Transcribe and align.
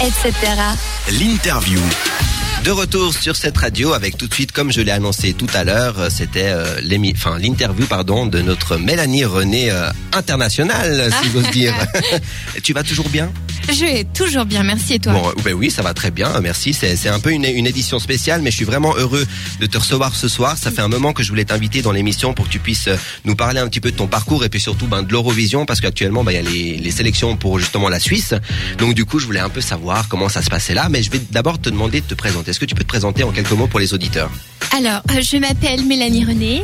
etc. 0.00 0.32
L'interview. 1.10 1.80
De 2.64 2.70
retour 2.70 3.14
sur 3.14 3.34
cette 3.34 3.56
radio 3.56 3.92
avec 3.92 4.16
tout 4.16 4.28
de 4.28 4.34
suite, 4.34 4.52
comme 4.52 4.70
je 4.70 4.80
l'ai 4.80 4.92
annoncé 4.92 5.32
tout 5.32 5.48
à 5.54 5.64
l'heure, 5.64 5.98
euh, 5.98 6.08
c'était 6.10 6.48
euh, 6.48 6.80
l'interview 6.80 7.86
pardon 7.86 8.26
de 8.26 8.40
notre 8.40 8.76
Mélanie 8.76 9.24
René 9.24 9.70
euh, 9.70 9.90
internationale, 10.12 11.10
si 11.22 11.30
j'ose 11.30 11.50
dire. 11.50 11.74
tu 12.62 12.72
vas 12.72 12.82
toujours 12.82 13.08
bien? 13.08 13.32
Je 13.70 13.84
vais 13.84 14.04
toujours 14.04 14.46
bien, 14.46 14.62
merci 14.62 14.94
et 14.94 14.98
toi 14.98 15.12
Bon, 15.12 15.28
euh, 15.28 15.32
ben 15.44 15.52
oui, 15.52 15.70
ça 15.70 15.82
va 15.82 15.92
très 15.92 16.10
bien, 16.10 16.40
merci. 16.40 16.72
C'est 16.72 17.08
un 17.08 17.20
peu 17.20 17.32
une, 17.32 17.44
une 17.44 17.66
édition 17.66 17.98
spéciale, 17.98 18.40
mais 18.40 18.50
je 18.50 18.56
suis 18.56 18.64
vraiment 18.64 18.94
heureux 18.96 19.26
de 19.60 19.66
te 19.66 19.76
recevoir 19.76 20.14
ce 20.16 20.26
soir. 20.26 20.56
Ça 20.56 20.70
fait 20.70 20.80
un 20.80 20.88
moment 20.88 21.12
que 21.12 21.22
je 21.22 21.28
voulais 21.28 21.44
t'inviter 21.44 21.82
dans 21.82 21.92
l'émission 21.92 22.32
pour 22.32 22.46
que 22.46 22.50
tu 22.50 22.60
puisses 22.60 22.88
euh, 22.88 22.96
nous 23.24 23.36
parler 23.36 23.60
un 23.60 23.68
petit 23.68 23.80
peu 23.80 23.90
de 23.90 23.96
ton 23.96 24.06
parcours 24.06 24.42
et 24.44 24.48
puis 24.48 24.60
surtout 24.60 24.86
ben, 24.86 25.02
de 25.02 25.12
l'Eurovision, 25.12 25.66
parce 25.66 25.80
qu'actuellement, 25.80 26.24
ben, 26.24 26.32
il 26.32 26.34
y 26.36 26.38
a 26.38 26.42
les, 26.42 26.76
les 26.78 26.90
sélections 26.90 27.36
pour 27.36 27.58
justement 27.58 27.90
la 27.90 28.00
Suisse. 28.00 28.34
Donc 28.78 28.94
du 28.94 29.04
coup, 29.04 29.18
je 29.18 29.26
voulais 29.26 29.40
un 29.40 29.50
peu 29.50 29.60
savoir 29.60 30.08
comment 30.08 30.30
ça 30.30 30.40
se 30.40 30.48
passait 30.48 30.74
là, 30.74 30.88
mais 30.88 31.02
je 31.02 31.10
vais 31.10 31.20
d'abord 31.30 31.60
te 31.60 31.68
demander 31.68 32.00
de 32.00 32.06
te 32.06 32.14
présenter. 32.14 32.50
Est-ce 32.50 32.60
que 32.60 32.64
tu 32.64 32.74
peux 32.74 32.84
te 32.84 32.88
présenter 32.88 33.22
en 33.22 33.32
quelques 33.32 33.52
mots 33.52 33.66
pour 33.66 33.80
les 33.80 33.92
auditeurs? 33.92 34.30
Alors, 34.76 35.02
euh, 35.10 35.20
je 35.22 35.38
m'appelle 35.38 35.84
Mélanie 35.84 36.24
René, 36.24 36.62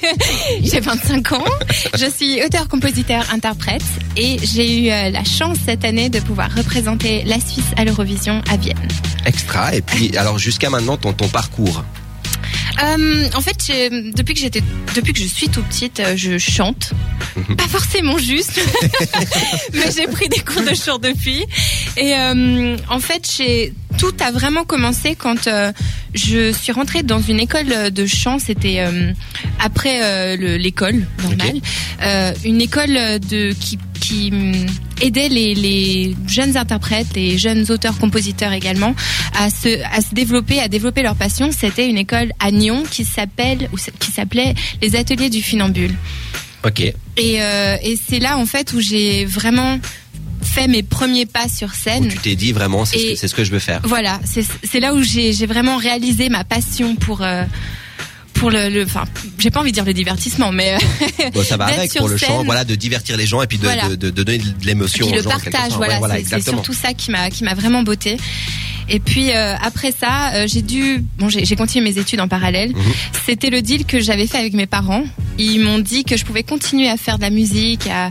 j'ai 0.62 0.80
25 0.80 1.32
ans, 1.32 1.44
je 1.94 2.06
suis 2.06 2.42
auteur, 2.44 2.68
compositeur, 2.68 3.24
interprète 3.32 3.82
et 4.16 4.36
j'ai 4.42 4.80
eu 4.80 4.86
la 4.86 5.24
chance 5.24 5.56
cette 5.64 5.84
année 5.84 6.08
de 6.08 6.18
pouvoir 6.18 6.35
représenter 6.44 7.24
la 7.24 7.40
Suisse 7.40 7.72
à 7.76 7.84
l'Eurovision 7.84 8.42
à 8.50 8.56
Vienne. 8.56 8.88
Extra. 9.24 9.74
Et 9.74 9.82
puis, 9.82 10.16
alors 10.16 10.38
jusqu'à 10.38 10.70
maintenant, 10.70 10.96
ton, 10.96 11.12
ton 11.12 11.28
parcours. 11.28 11.82
Euh, 12.82 13.24
en 13.34 13.40
fait, 13.40 13.56
depuis 14.14 14.34
que 14.34 14.40
j'étais, 14.40 14.62
depuis 14.94 15.12
que 15.12 15.18
je 15.18 15.26
suis 15.26 15.48
tout 15.48 15.62
petite, 15.62 16.00
euh, 16.00 16.14
je 16.16 16.38
chante. 16.38 16.92
Pas 17.56 17.68
forcément 17.68 18.18
juste, 18.18 18.60
mais 19.72 19.90
j'ai 19.94 20.06
pris 20.06 20.28
des 20.28 20.40
cours 20.40 20.62
de 20.62 20.74
chant 20.74 20.98
depuis. 20.98 21.44
Et 21.96 22.14
euh, 22.14 22.76
en 22.90 22.98
fait, 22.98 23.30
j'ai 23.36 23.72
tout 23.98 24.12
a 24.20 24.30
vraiment 24.30 24.64
commencé 24.64 25.14
quand 25.16 25.46
euh, 25.46 25.72
je 26.14 26.52
suis 26.52 26.72
rentrée 26.72 27.02
dans 27.02 27.20
une 27.20 27.40
école 27.40 27.90
de 27.92 28.06
chant. 28.06 28.38
C'était 28.38 28.80
euh, 28.80 29.12
après 29.60 30.00
euh, 30.02 30.36
le- 30.36 30.56
l'école 30.56 31.06
normale, 31.22 31.60
Euh, 32.02 32.32
une 32.44 32.60
école 32.60 32.94
de 33.30 33.52
qui 33.52 33.78
qui 34.00 34.30
hum, 34.32 34.52
aidait 35.02 35.28
les, 35.28 35.54
les 35.54 36.14
jeunes 36.28 36.56
interprètes, 36.56 37.08
les 37.16 37.38
jeunes 37.38 37.64
auteurs-compositeurs 37.72 38.52
également, 38.52 38.94
à 39.36 39.50
se, 39.50 39.82
à 39.92 40.00
se 40.00 40.14
développer, 40.14 40.60
à 40.60 40.68
développer 40.68 41.02
leur 41.02 41.16
passion. 41.16 41.50
C'était 41.50 41.88
une 41.88 41.98
école 41.98 42.30
à 42.38 42.52
Nyon 42.52 42.84
qui 42.88 43.04
s'appelle, 43.04 43.68
ou 43.72 43.76
qui 43.98 44.12
s'appelait 44.12 44.54
les 44.80 44.94
Ateliers 44.94 45.28
du 45.30 45.42
Funambule. 45.42 45.92
Ok. 46.64 46.80
Et, 46.82 46.94
euh, 47.40 47.76
et 47.82 47.98
c'est 48.08 48.20
là 48.20 48.38
en 48.38 48.46
fait 48.46 48.72
où 48.74 48.80
j'ai 48.80 49.24
vraiment 49.24 49.78
fait 50.56 50.68
mes 50.68 50.82
premiers 50.82 51.26
pas 51.26 51.48
sur 51.48 51.68
Où 51.68 51.72
scène. 51.74 52.08
tu 52.08 52.18
t'es 52.18 52.34
dit 52.34 52.52
vraiment, 52.52 52.84
c'est 52.84 52.98
ce, 53.16 53.20
que- 53.20 53.28
ce 53.28 53.34
que 53.34 53.44
je 53.44 53.50
veux 53.50 53.58
faire. 53.58 53.80
Voilà, 53.84 54.20
c'est 54.24 54.80
là 54.80 54.94
où 54.94 55.02
j'ai 55.02 55.32
vraiment 55.46 55.76
réalisé 55.76 56.28
ma 56.28 56.44
passion 56.44 56.96
pour 56.96 57.22
euh, 57.22 57.44
pour 58.34 58.50
le, 58.50 58.68
le- 58.68 58.84
enfin, 58.84 59.04
j'ai 59.38 59.50
pas 59.50 59.60
envie 59.60 59.70
de 59.70 59.74
dire 59.74 59.84
le 59.84 59.94
divertissement, 59.94 60.52
mais 60.52 60.74
euh, 60.74 61.30
Bon, 61.32 61.42
ça 61.42 61.56
va 61.56 61.64
avec 61.76 61.94
pour 61.94 62.08
le 62.08 62.16
chant, 62.18 62.44
voilà, 62.44 62.64
de 62.64 62.74
divertir 62.74 63.16
les 63.16 63.26
gens 63.26 63.40
et 63.42 63.46
puis 63.46 63.56
de, 63.58 63.64
Voilà. 63.64 63.88
de, 63.88 63.94
de- 63.96 64.10
de 64.10 64.22
donner 64.22 64.38
de 64.38 64.66
l'émotion 64.66 65.10
le 65.10 65.22
gens. 65.22 65.30
partage, 65.30 65.72
voilà, 65.76 66.00
Ouais, 66.00 66.22
c'est- 66.24 66.40
c'est 66.40 66.50
surtout 66.50 66.74
ça 66.74 66.92
qui 66.92 67.10
m'a 67.10 67.30
qui 67.30 67.44
m'a 67.44 67.54
vraiment 67.54 67.82
beauté. 67.82 68.16
Et 68.88 69.00
puis 69.00 69.30
euh, 69.32 69.56
après 69.62 69.90
ça, 69.92 70.32
euh, 70.34 70.46
j'ai 70.46 70.62
dû, 70.62 71.02
bon, 71.18 71.28
j'ai 71.28 71.44
j'ai 71.44 71.56
continué 71.56 71.90
mes 71.90 71.98
études 71.98 72.20
en 72.20 72.28
parallèle. 72.28 72.70
Mhm. 72.70 72.82
C'était 73.26 73.50
le 73.50 73.60
deal 73.60 73.84
que 73.84 74.00
j'avais 74.00 74.26
fait 74.28 74.38
avec 74.38 74.52
mes 74.52 74.66
parents. 74.66 75.02
Ils 75.38 75.58
m'ont 75.60 75.80
dit 75.80 76.04
que 76.04 76.16
je 76.16 76.24
pouvais 76.24 76.44
continuer 76.44 76.88
à 76.88 76.96
faire 76.96 77.16
de 77.16 77.22
la 77.22 77.30
musique, 77.30 77.86
à, 77.88 78.10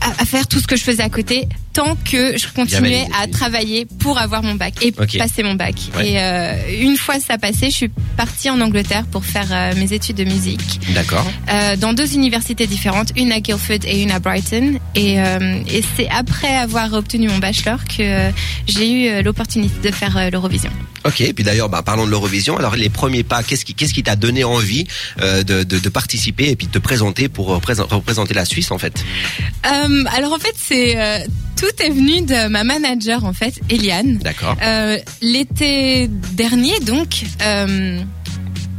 à, 0.00 0.24
faire 0.24 0.46
tout 0.46 0.60
ce 0.60 0.66
que 0.66 0.76
je 0.76 0.84
faisais 0.84 1.02
à 1.02 1.08
côté, 1.08 1.48
tant 1.80 1.96
que 2.04 2.36
je 2.36 2.46
continuais 2.54 3.06
à 3.18 3.26
travailler 3.26 3.86
pour 3.86 4.18
avoir 4.18 4.42
mon 4.42 4.54
bac 4.54 4.74
et 4.82 4.92
passer 4.92 5.42
mon 5.42 5.54
bac. 5.54 5.76
Ouais. 5.96 6.10
Et 6.10 6.20
euh, 6.20 6.82
une 6.82 6.98
fois 6.98 7.18
ça 7.20 7.38
passé, 7.38 7.70
je 7.70 7.76
suis 7.76 7.90
partie 8.18 8.50
en 8.50 8.60
Angleterre 8.60 9.06
pour 9.10 9.24
faire 9.24 9.48
euh, 9.50 9.72
mes 9.76 9.90
études 9.94 10.16
de 10.16 10.24
musique 10.24 10.78
D'accord. 10.92 11.26
euh, 11.48 11.76
dans 11.76 11.94
deux 11.94 12.12
universités 12.14 12.66
différentes, 12.66 13.12
une 13.16 13.32
à 13.32 13.40
Guildford 13.40 13.84
et 13.86 14.02
une 14.02 14.10
à 14.10 14.18
Brighton. 14.18 14.78
Et, 14.94 15.14
et 15.14 15.82
c'est 15.96 16.08
après 16.10 16.54
avoir 16.54 16.92
obtenu 16.92 17.28
mon 17.28 17.38
bachelor 17.38 17.78
que 17.84 18.30
j'ai 18.66 18.90
eu 18.90 19.22
l'opportunité 19.22 19.88
de 19.88 19.94
faire 19.94 20.30
l'Eurovision. 20.30 20.70
Ok. 21.06 21.22
Et 21.22 21.32
puis 21.32 21.44
d'ailleurs, 21.44 21.70
bah, 21.70 21.82
parlons 21.82 22.04
de 22.04 22.10
l'Eurovision. 22.10 22.58
Alors 22.58 22.76
les 22.76 22.90
premiers 22.90 23.22
pas, 23.22 23.42
qu'est-ce 23.42 23.64
qui, 23.64 23.72
qu'est-ce 23.74 23.94
qui 23.94 24.02
t'a 24.02 24.16
donné 24.16 24.44
envie 24.44 24.86
de, 25.18 25.42
de, 25.42 25.78
de 25.78 25.88
participer 25.88 26.50
et 26.50 26.56
puis 26.56 26.66
de 26.66 26.72
te 26.72 26.78
présenter 26.78 27.30
pour 27.30 27.46
représenter, 27.46 27.94
représenter 27.94 28.34
la 28.34 28.44
Suisse 28.44 28.70
en 28.70 28.78
fait? 28.78 29.02
Alors 29.62 30.34
en 30.34 30.38
fait, 30.38 30.54
c'est 30.56 31.24
tout 31.60 31.82
est 31.84 31.90
venu 31.90 32.22
de 32.22 32.48
ma 32.48 32.64
manager 32.64 33.24
en 33.24 33.32
fait, 33.32 33.54
Eliane. 33.68 34.18
D'accord. 34.18 34.56
Euh, 34.62 34.98
L'été 35.20 36.08
dernier, 36.32 36.78
donc, 36.80 37.22
euh, 37.42 38.00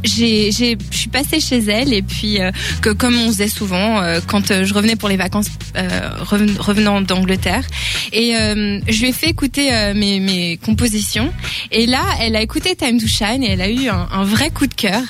j'ai, 0.04 0.50
je 0.50 0.76
suis 0.90 1.08
passée 1.10 1.38
chez 1.38 1.58
elle 1.58 1.92
et 1.92 2.02
puis 2.02 2.40
euh, 2.40 2.50
que 2.80 2.90
comme 2.90 3.16
on 3.16 3.28
faisait 3.28 3.46
souvent 3.46 4.02
euh, 4.02 4.18
quand 4.26 4.50
euh, 4.50 4.64
je 4.64 4.74
revenais 4.74 4.96
pour 4.96 5.08
les 5.08 5.16
vacances 5.16 5.46
euh, 5.76 5.88
reven- 6.24 6.58
revenant 6.58 7.00
d'Angleterre. 7.00 7.64
Et 8.12 8.34
euh, 8.36 8.80
je 8.88 9.00
lui 9.00 9.10
ai 9.10 9.12
fait 9.12 9.28
écouter 9.28 9.72
euh, 9.72 9.94
mes, 9.94 10.18
mes 10.18 10.56
compositions. 10.56 11.32
Et 11.70 11.86
là 11.86 12.02
elle 12.20 12.34
a 12.34 12.42
écouté 12.42 12.74
Time 12.74 13.00
to 13.00 13.06
Shine 13.06 13.44
et 13.44 13.50
elle 13.52 13.60
a 13.62 13.68
eu 13.70 13.88
un, 13.88 14.08
un 14.10 14.24
vrai 14.24 14.50
coup 14.50 14.66
de 14.66 14.74
cœur. 14.74 15.02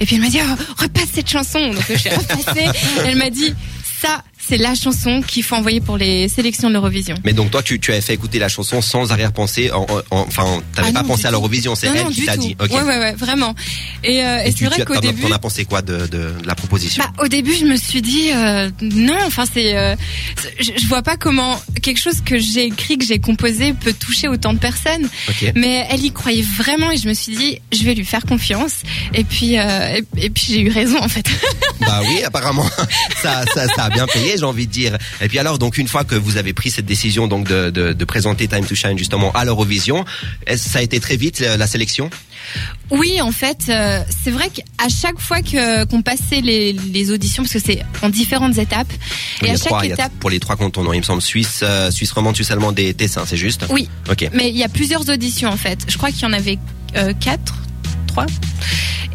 Et 0.00 0.06
puis 0.06 0.16
elle 0.16 0.22
m'a 0.22 0.30
dit 0.30 0.40
oh, 0.42 0.62
repasse 0.82 1.08
cette 1.12 1.28
chanson. 1.28 1.60
Donc 1.60 1.84
je 1.94 2.04
l'ai 2.08 2.16
repassée. 2.16 2.68
Elle 3.04 3.16
m'a 3.16 3.28
dit 3.30 3.52
ça 4.00 4.22
c'est 4.48 4.56
la 4.56 4.74
chanson 4.74 5.20
qu'il 5.22 5.42
faut 5.42 5.56
envoyer 5.56 5.80
pour 5.80 5.96
les 5.98 6.28
sélections 6.28 6.68
de 6.68 6.74
l'Eurovision 6.74 7.14
Mais 7.24 7.32
donc 7.32 7.50
toi, 7.50 7.62
tu, 7.62 7.78
tu 7.80 7.92
avais 7.92 8.00
fait 8.00 8.14
écouter 8.14 8.38
la 8.38 8.48
chanson 8.48 8.80
sans 8.80 9.12
arrière-pensée. 9.12 9.70
En, 9.72 9.86
en- 10.10 10.20
enfin, 10.20 10.62
t'avais 10.74 10.88
Ah 10.90 10.92
pas 10.92 11.02
non, 11.02 11.08
pensé 11.08 11.26
à 11.26 11.30
l'Eurovision, 11.30 11.74
c'est 11.74 11.88
elle 11.88 12.04
non, 12.04 12.10
qui 12.10 12.24
t'a 12.24 12.36
dit. 12.36 12.56
Ok. 12.60 12.70
Ouais, 12.70 12.82
ouais, 12.82 12.98
ouais, 12.98 13.12
vraiment. 13.14 13.54
Et, 14.04 14.22
euh, 14.24 14.38
et 14.44 14.48
Et 14.48 14.50
c'est 14.50 14.56
tu, 14.56 14.64
vrai 14.66 14.84
qu'au 14.84 14.98
début, 15.00 15.22
t'en 15.22 15.30
as 15.32 15.38
pensé 15.38 15.64
quoi 15.64 15.82
de, 15.82 15.98
de, 16.06 16.06
de 16.06 16.32
la 16.46 16.54
proposition? 16.54 17.02
Bah, 17.04 17.24
au 17.24 17.28
début, 17.28 17.54
je 17.54 17.64
me 17.66 17.76
suis 17.76 18.00
dit 18.02 18.30
euh, 18.34 18.70
non. 18.80 19.18
Enfin, 19.26 19.44
c'est, 19.52 19.76
euh, 19.76 19.94
je, 20.58 20.70
je 20.80 20.86
vois 20.88 21.02
pas 21.02 21.16
comment 21.16 21.60
quelque 21.82 21.98
chose 22.00 22.20
que 22.24 22.38
j'ai 22.38 22.64
écrit, 22.64 22.96
que 22.98 23.04
j'ai 23.04 23.18
composé, 23.18 23.72
peut 23.74 23.92
toucher 23.92 24.28
autant 24.28 24.52
de 24.54 24.58
personnes. 24.58 25.08
Mais 25.54 25.86
elle 25.90 26.04
y 26.04 26.10
croyait 26.12 26.42
vraiment, 26.56 26.90
et 26.90 26.96
je 26.96 27.08
me 27.08 27.14
suis 27.14 27.36
dit, 27.36 27.58
je 27.72 27.82
vais 27.84 27.94
lui 27.94 28.04
faire 28.04 28.22
confiance. 28.24 28.72
Et 29.14 29.24
puis, 29.24 29.58
euh, 29.58 29.98
et, 30.16 30.24
et 30.26 30.30
puis 30.30 30.44
j'ai 30.48 30.60
eu 30.62 30.70
raison 30.70 30.98
en 31.02 31.08
fait. 31.08 31.26
Bah 31.80 32.00
oui, 32.08 32.22
apparemment, 32.24 32.66
ça, 33.22 33.44
ça, 33.54 33.66
ça 33.68 33.84
a 33.84 33.90
bien 33.90 34.06
payé, 34.06 34.36
j'ai 34.40 34.46
envie 34.46 34.66
de 34.66 34.72
dire. 34.72 34.96
Et 35.20 35.28
puis 35.28 35.38
alors, 35.38 35.58
donc 35.58 35.78
une 35.78 35.88
fois 35.88 36.04
que 36.04 36.14
vous 36.14 36.36
avez 36.36 36.52
pris 36.52 36.70
cette 36.70 36.86
décision 36.86 37.26
donc 37.26 37.46
de, 37.46 37.70
de, 37.70 37.92
de 37.92 38.04
présenter 38.04 38.48
Time 38.48 38.64
to 38.64 38.74
Shine 38.74 38.98
justement 38.98 39.32
à 39.32 39.44
l'Eurovision, 39.44 40.04
ça 40.56 40.78
a 40.78 40.82
été 40.82 41.00
très 41.00 41.16
vite 41.16 41.40
la, 41.40 41.56
la 41.56 41.66
sélection? 41.66 42.10
Oui, 42.90 43.20
en 43.20 43.32
fait, 43.32 43.64
euh, 43.68 44.00
c'est 44.24 44.30
vrai 44.30 44.48
qu'à 44.48 44.88
chaque 44.88 45.18
fois 45.20 45.42
que 45.42 45.84
qu'on 45.84 46.00
passait 46.02 46.40
les, 46.40 46.72
les 46.72 47.10
auditions, 47.10 47.42
parce 47.42 47.52
que 47.52 47.58
c'est 47.58 47.82
en 48.02 48.08
différentes 48.08 48.56
étapes, 48.56 48.90
Il 49.42 49.48
et 49.48 49.50
à 49.50 49.54
a 49.54 49.56
chaque 49.56 49.66
trois, 49.66 49.84
étape, 49.84 50.12
pour 50.20 50.30
les 50.30 50.40
trois 50.40 50.56
cantons, 50.56 50.90
il 50.92 50.98
me 50.98 51.04
semble 51.04 51.20
Suisse, 51.20 51.60
euh, 51.62 51.90
Suisse 51.90 52.12
romande, 52.12 52.34
Suisse 52.36 52.50
allemande 52.50 52.78
et 52.78 52.94
Tessin, 52.94 53.24
c'est 53.26 53.36
juste? 53.36 53.66
Oui, 53.70 53.88
Ok. 54.10 54.30
Mais 54.32 54.48
il 54.48 54.56
y 54.56 54.62
a 54.64 54.68
plusieurs 54.68 55.08
auditions 55.10 55.50
en 55.50 55.56
fait. 55.56 55.80
Je 55.88 55.96
crois 55.98 56.10
qu'il 56.10 56.22
y 56.22 56.26
en 56.26 56.32
avait 56.32 56.58
euh, 56.96 57.12
quatre, 57.20 57.54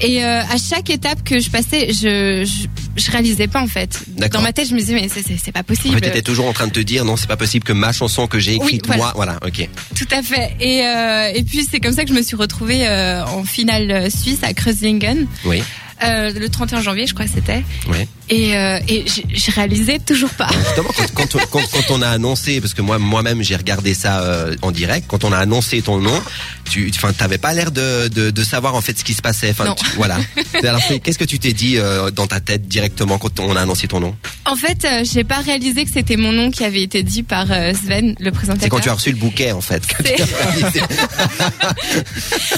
Et 0.02 0.24
euh, 0.24 0.42
à 0.42 0.58
chaque 0.58 0.90
étape 0.90 1.24
que 1.24 1.40
je 1.40 1.50
passais, 1.50 1.94
je, 1.94 2.44
je 2.46 2.68
je 2.96 3.10
réalisais 3.12 3.48
pas 3.48 3.62
en 3.62 3.68
fait. 3.68 4.04
Dans 4.32 4.42
ma 4.42 4.52
tête, 4.54 4.68
je 4.68 4.74
me 4.74 4.80
disais 4.80 4.94
mais 4.94 5.08
c'est 5.10 5.52
pas 5.52 5.62
En 5.62 5.64
possible. 5.64 5.96
fait, 5.96 6.02
t'étais 6.02 6.22
toujours 6.22 6.48
en 6.48 6.54
train 6.54 6.68
de 6.68 6.72
te 6.72 6.80
dire 6.80 7.06
non, 7.06 7.16
c'est 7.16 7.28
pas 7.28 7.38
possible 7.38 7.64
que 7.66 7.74
ma 7.74 7.92
chanson 7.92 8.28
que 8.28 8.38
j'ai 8.40 8.58
Oui, 8.58 8.66
écrite 8.68 8.86
voilà. 8.88 9.02
moi, 9.04 9.12
voilà, 9.16 9.40
ok. 9.46 9.68
Tout 9.96 10.08
à 10.12 10.22
fait. 10.22 10.56
Et 10.60 10.86
euh, 10.86 11.32
et 11.34 11.44
puis 11.44 11.66
c'est 11.70 11.80
comme 11.80 11.94
ça 11.94 12.04
que 12.04 12.10
je 12.10 12.14
me 12.16 12.22
suis 12.22 12.36
retrouvée 12.36 12.88
euh, 12.88 13.24
en 13.26 13.44
finale 13.44 14.12
suisse 14.12 14.40
à 14.44 14.54
Kreuzlingen 14.54 15.26
Oui, 15.46 15.64
le 16.02 16.48
31 16.48 16.82
janvier, 16.82 17.08
je 17.08 17.14
crois 17.14 17.28
c'était. 17.28 17.64
oui. 17.88 18.08
Et 18.30 18.56
euh, 18.58 18.80
et 18.88 19.06
je, 19.08 19.52
réalisais 19.52 20.00
toujours 20.00 20.30
pas. 20.30 20.48
Justement, 20.66 20.90
quand, 20.96 21.14
quand, 21.14 21.36
on- 21.36 21.46
quand- 21.52 21.70
quand 21.72 21.92
on 21.94 22.02
a 22.02 22.08
annoncé, 22.08 22.62
parce 22.62 22.74
que 22.74 22.82
moi 22.82 22.98
moi-même 22.98 23.42
j'ai 23.44 23.56
regardé 23.56 23.94
ça 23.94 24.22
euh, 24.22 24.56
en 24.62 24.72
direct, 24.72 25.06
quand 25.10 25.24
on 25.26 25.32
a 25.34 25.38
annoncé 25.38 25.82
ton 25.82 25.98
nom, 26.00 26.22
tu, 26.70 26.90
enfin, 26.96 27.12
t'avais 27.14 27.38
pas 27.38 27.54
l'air 27.54 27.72
de, 27.72 28.08
de, 28.08 28.32
de 28.32 28.44
savoir 28.44 28.76
en 28.76 28.82
fait 28.82 28.98
ce 28.98 29.04
qui 29.04 29.14
se 29.14 29.22
passait. 29.22 29.50
Enfin, 29.52 29.66
Non. 29.66 29.76
tu- 29.76 29.86
voilà. 29.98 30.18
Alors, 30.64 30.82
qu'est-ce 31.04 31.20
que 31.20 31.26
tu 31.26 31.38
t'es 31.38 31.52
dit 31.54 31.78
euh, 31.78 32.12
dans 32.12 32.26
ta 32.28 32.40
tête 32.40 32.68
directement 32.68 33.18
quand 33.18 33.40
on 33.42 33.56
a 33.58 33.62
annoncé 33.62 33.88
ton 33.90 34.00
nom? 34.00 34.16
En 34.46 34.56
fait, 34.56 34.86
euh, 34.86 35.04
j'ai 35.04 35.24
pas 35.26 35.40
réalisé 35.40 35.84
que 35.84 35.92
c'était 35.92 36.16
mon 36.18 36.32
nom 36.32 36.50
qui 36.50 36.64
avait 36.64 36.82
été 36.82 37.04
dit 37.04 37.24
par 37.24 37.48
Sven, 37.48 38.16
le 38.20 38.32
présentateur. 38.32 38.64
C'est 38.64 38.70
quand 38.70 38.80
tu 38.80 38.90
as 38.90 38.94
reçu 38.94 39.12
le 39.12 39.18
bouquet 39.18 39.52
en 39.52 39.62
fait. 39.62 39.86
que 39.86 40.02
tu. 40.04 40.24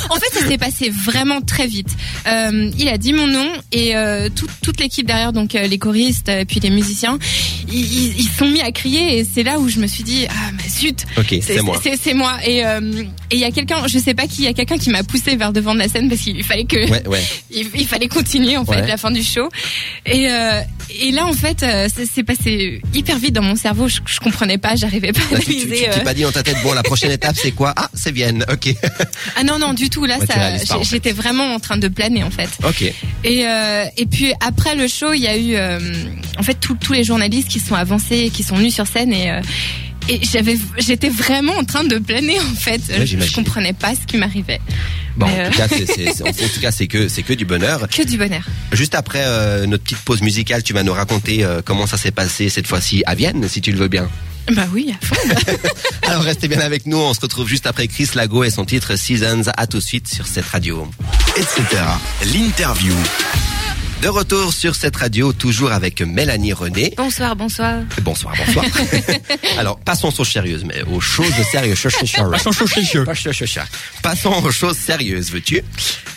En 0.09 0.15
fait, 0.15 0.39
ça 0.39 0.47
s'est 0.47 0.57
passé 0.57 0.91
vraiment 1.05 1.41
très 1.41 1.67
vite. 1.67 1.89
Il 2.27 2.87
a 2.89 2.97
dit 2.97 3.13
mon 3.13 3.27
nom 3.27 3.47
et 3.71 3.93
tout- 4.35 4.47
toute 4.61 4.79
l'équipe 4.79 5.05
derrière, 5.07 5.33
donc 5.33 5.54
les 5.67 5.77
choristes 5.77 6.29
et 6.29 6.45
puis 6.45 6.59
les 6.59 6.69
musiciens, 6.69 7.17
ils, 7.71 8.19
ils- 8.19 8.29
sont 8.37 8.47
mis 8.47 8.61
à 8.61 8.71
crier 8.71 9.17
et 9.19 9.23
c'est 9.23 9.43
là 9.43 9.59
où 9.59 9.69
je 9.69 9.79
me 9.79 9.87
suis 9.87 10.03
dit 10.03 10.25
ah 10.29 10.51
mais 10.57 10.69
zut, 10.69 11.05
c'est 11.41 11.61
moi. 11.61 11.79
c'est 12.01 12.13
moi. 12.13 12.37
Et 12.45 12.65
euh, 12.65 12.81
et 13.31 13.35
il 13.35 13.39
y 13.39 13.45
a 13.45 13.51
quelqu'un, 13.51 13.87
je 13.87 13.97
sais 13.97 14.13
pas 14.13 14.27
qui, 14.27 14.41
il 14.41 14.45
y 14.45 14.47
a 14.47 14.53
quelqu'un 14.53 14.77
qui 14.77 14.89
m'a 14.89 15.03
poussé 15.03 15.35
vers 15.37 15.53
devant 15.53 15.73
de 15.73 15.79
la 15.79 15.87
scène 15.87 16.09
parce 16.09 16.21
qu'il 16.21 16.43
fallait 16.43 16.65
que 16.65 16.89
Ouais, 16.89 17.07
ouais. 17.07 17.23
il, 17.51 17.67
il 17.75 17.87
fallait 17.87 18.07
continuer 18.09 18.57
en 18.57 18.65
fait 18.65 18.71
Ouais. 18.81 18.87
la 18.87 18.97
fin 18.97 19.11
du 19.11 19.23
show. 19.23 19.47
Et 20.05 20.27
euh, 20.29 20.59
et 20.89 21.11
là, 21.11 21.25
en 21.25 21.33
fait, 21.33 21.63
euh, 21.63 21.87
ça 21.89 22.01
s'est 22.05 22.23
passé 22.23 22.81
hyper 22.93 23.17
vite 23.19 23.33
dans 23.33 23.41
mon 23.41 23.55
cerveau. 23.55 23.87
Je, 23.87 23.99
je 24.05 24.19
comprenais 24.19 24.57
pas, 24.57 24.75
j'arrivais 24.75 25.11
pas 25.11 25.21
à 25.31 25.33
Là, 25.33 25.39
tu 25.39 25.45
tu- 25.47 25.51
analyser. 25.61 25.89
t'es 25.91 25.99
euh. 25.99 26.03
pas 26.03 26.13
dit 26.13 26.21
dans 26.23 26.31
ta 26.31 26.43
tête, 26.43 26.57
bon, 26.63 26.73
la 26.73 26.83
prochaine 26.83 27.11
étape, 27.19 27.35
c'est 27.41 27.51
quoi 27.51 27.73
Ah, 27.75 27.89
c'est 27.93 28.11
Vienne. 28.11 28.45
Ok. 28.51 28.73
Ah 29.35 29.43
non, 29.43 29.59
non, 29.59 29.73
du 29.73 29.89
tout. 29.89 30.05
Là, 30.05 30.17
Ouais, 30.19 30.25
ça, 30.25 30.77
j'étais 30.83 31.11
vraiment 31.11 31.53
en 31.53 31.59
train 31.59 31.77
de 31.77 31.87
planer, 31.87 32.23
en 32.23 32.31
fait. 32.31 32.49
ok. 32.67 32.81
Et, 33.23 33.47
euh, 33.47 33.85
et 33.97 34.05
puis 34.05 34.33
après 34.39 34.75
le 34.75 34.87
show, 34.87 35.13
il 35.13 35.21
y 35.21 35.27
a 35.27 35.35
eu 35.37 35.55
euh, 35.55 35.79
en 36.37 36.43
fait 36.43 36.55
tous- 36.55 36.75
tous 36.75 36.93
les 36.93 37.03
journalistes 37.03 37.47
qui 37.49 37.59
sont 37.59 37.75
avancés, 37.75 38.29
qui 38.33 38.43
sont 38.43 38.55
venus 38.55 38.73
sur 38.75 38.85
scène 38.87 39.11
et 39.13 39.31
euh, 39.31 39.41
et 40.09 40.19
j'avais 40.23 40.57
j'étais 40.77 41.09
vraiment 41.09 41.53
en 41.53 41.63
train 41.63 41.83
de 41.83 41.97
planer 41.97 42.39
en 42.39 42.55
fait. 42.55 42.81
Ouais, 42.89 43.05
je, 43.05 43.17
je 43.19 43.33
comprenais 43.33 43.73
pas 43.73 43.93
ce 43.95 44.05
qui 44.05 44.17
m'arrivait. 44.17 44.61
Bon, 45.17 45.25
en 45.27 45.29
euh, 45.29 45.49
tout 45.49 45.57
cas, 45.57 45.67
c'est, 45.69 45.85
c'est- 45.85 46.11
c'est- 46.15 46.23
en 46.23 46.31
tout 46.49 46.59
cas, 46.61 46.71
c'est 46.71 46.87
que, 46.87 47.07
c'est 47.07 47.23
que 47.23 47.33
du 47.33 47.45
bonheur. 47.45 47.87
Que 47.87 48.03
du 48.03 48.17
bonheur. 48.17 48.43
Juste 48.73 48.95
après 48.95 49.23
euh, 49.23 49.65
notre 49.65 49.83
petite 49.83 49.99
pause 49.99 50.21
musicale, 50.21 50.61
tu 50.63 50.73
vas 50.73 50.83
nous 50.83 50.93
raconter 50.93 51.43
euh, 51.43 51.61
comment 51.63 51.87
ça 51.87 51.97
s'est 51.97 52.11
passé 52.11 52.49
cette 52.49 52.67
fois-ci 52.67 53.03
à 53.05 53.15
Vienne, 53.15 53.47
si 53.47 53.61
tu 53.61 53.71
le 53.71 53.77
veux 53.77 53.87
bien. 53.87 54.09
Bah 54.53 54.67
oui, 54.73 54.93
à 54.93 55.05
fond. 55.05 55.15
Alors 56.07 56.21
restez 56.21 56.47
bien 56.47 56.59
avec 56.59 56.85
nous, 56.85 56.97
on 56.97 57.13
se 57.15 57.21
retrouve 57.21 57.47
juste 57.47 57.65
après 57.65 57.87
Chris 57.87 58.09
Lago 58.13 58.43
et 58.43 58.51
son 58.51 58.63
titre 58.65 58.95
Seasons. 58.95 59.43
À 59.57 59.65
tout 59.65 59.77
de 59.77 59.83
suite 59.83 60.07
sur 60.07 60.27
cette 60.27 60.45
radio. 60.45 60.87
etc. 61.35 61.63
L'interview. 62.33 62.93
De 64.05 64.09
retour 64.09 64.53
sur 64.53 64.75
cette 64.75 64.97
radio, 64.97 65.33
toujours 65.33 65.71
avec 65.71 65.99
Mélanie 65.99 66.53
René. 66.53 66.93
bonsoir, 66.95 67.35
bonsoir. 67.35 67.79
Bonsoir, 68.03 68.35
bonsoir. 68.37 68.63
Alors, 69.57 69.79
passons 69.79 70.09
aux 70.09 70.11
choses 70.11 70.27
sérieuses, 70.27 70.63
mais 70.63 70.83
aux 70.83 71.01
choses 71.01 71.33
sérieuses. 71.51 71.81
Passons 74.03 74.43
aux 74.45 74.51
choses 74.51 74.77
sérieuses, 74.77 75.31
veux-tu? 75.31 75.63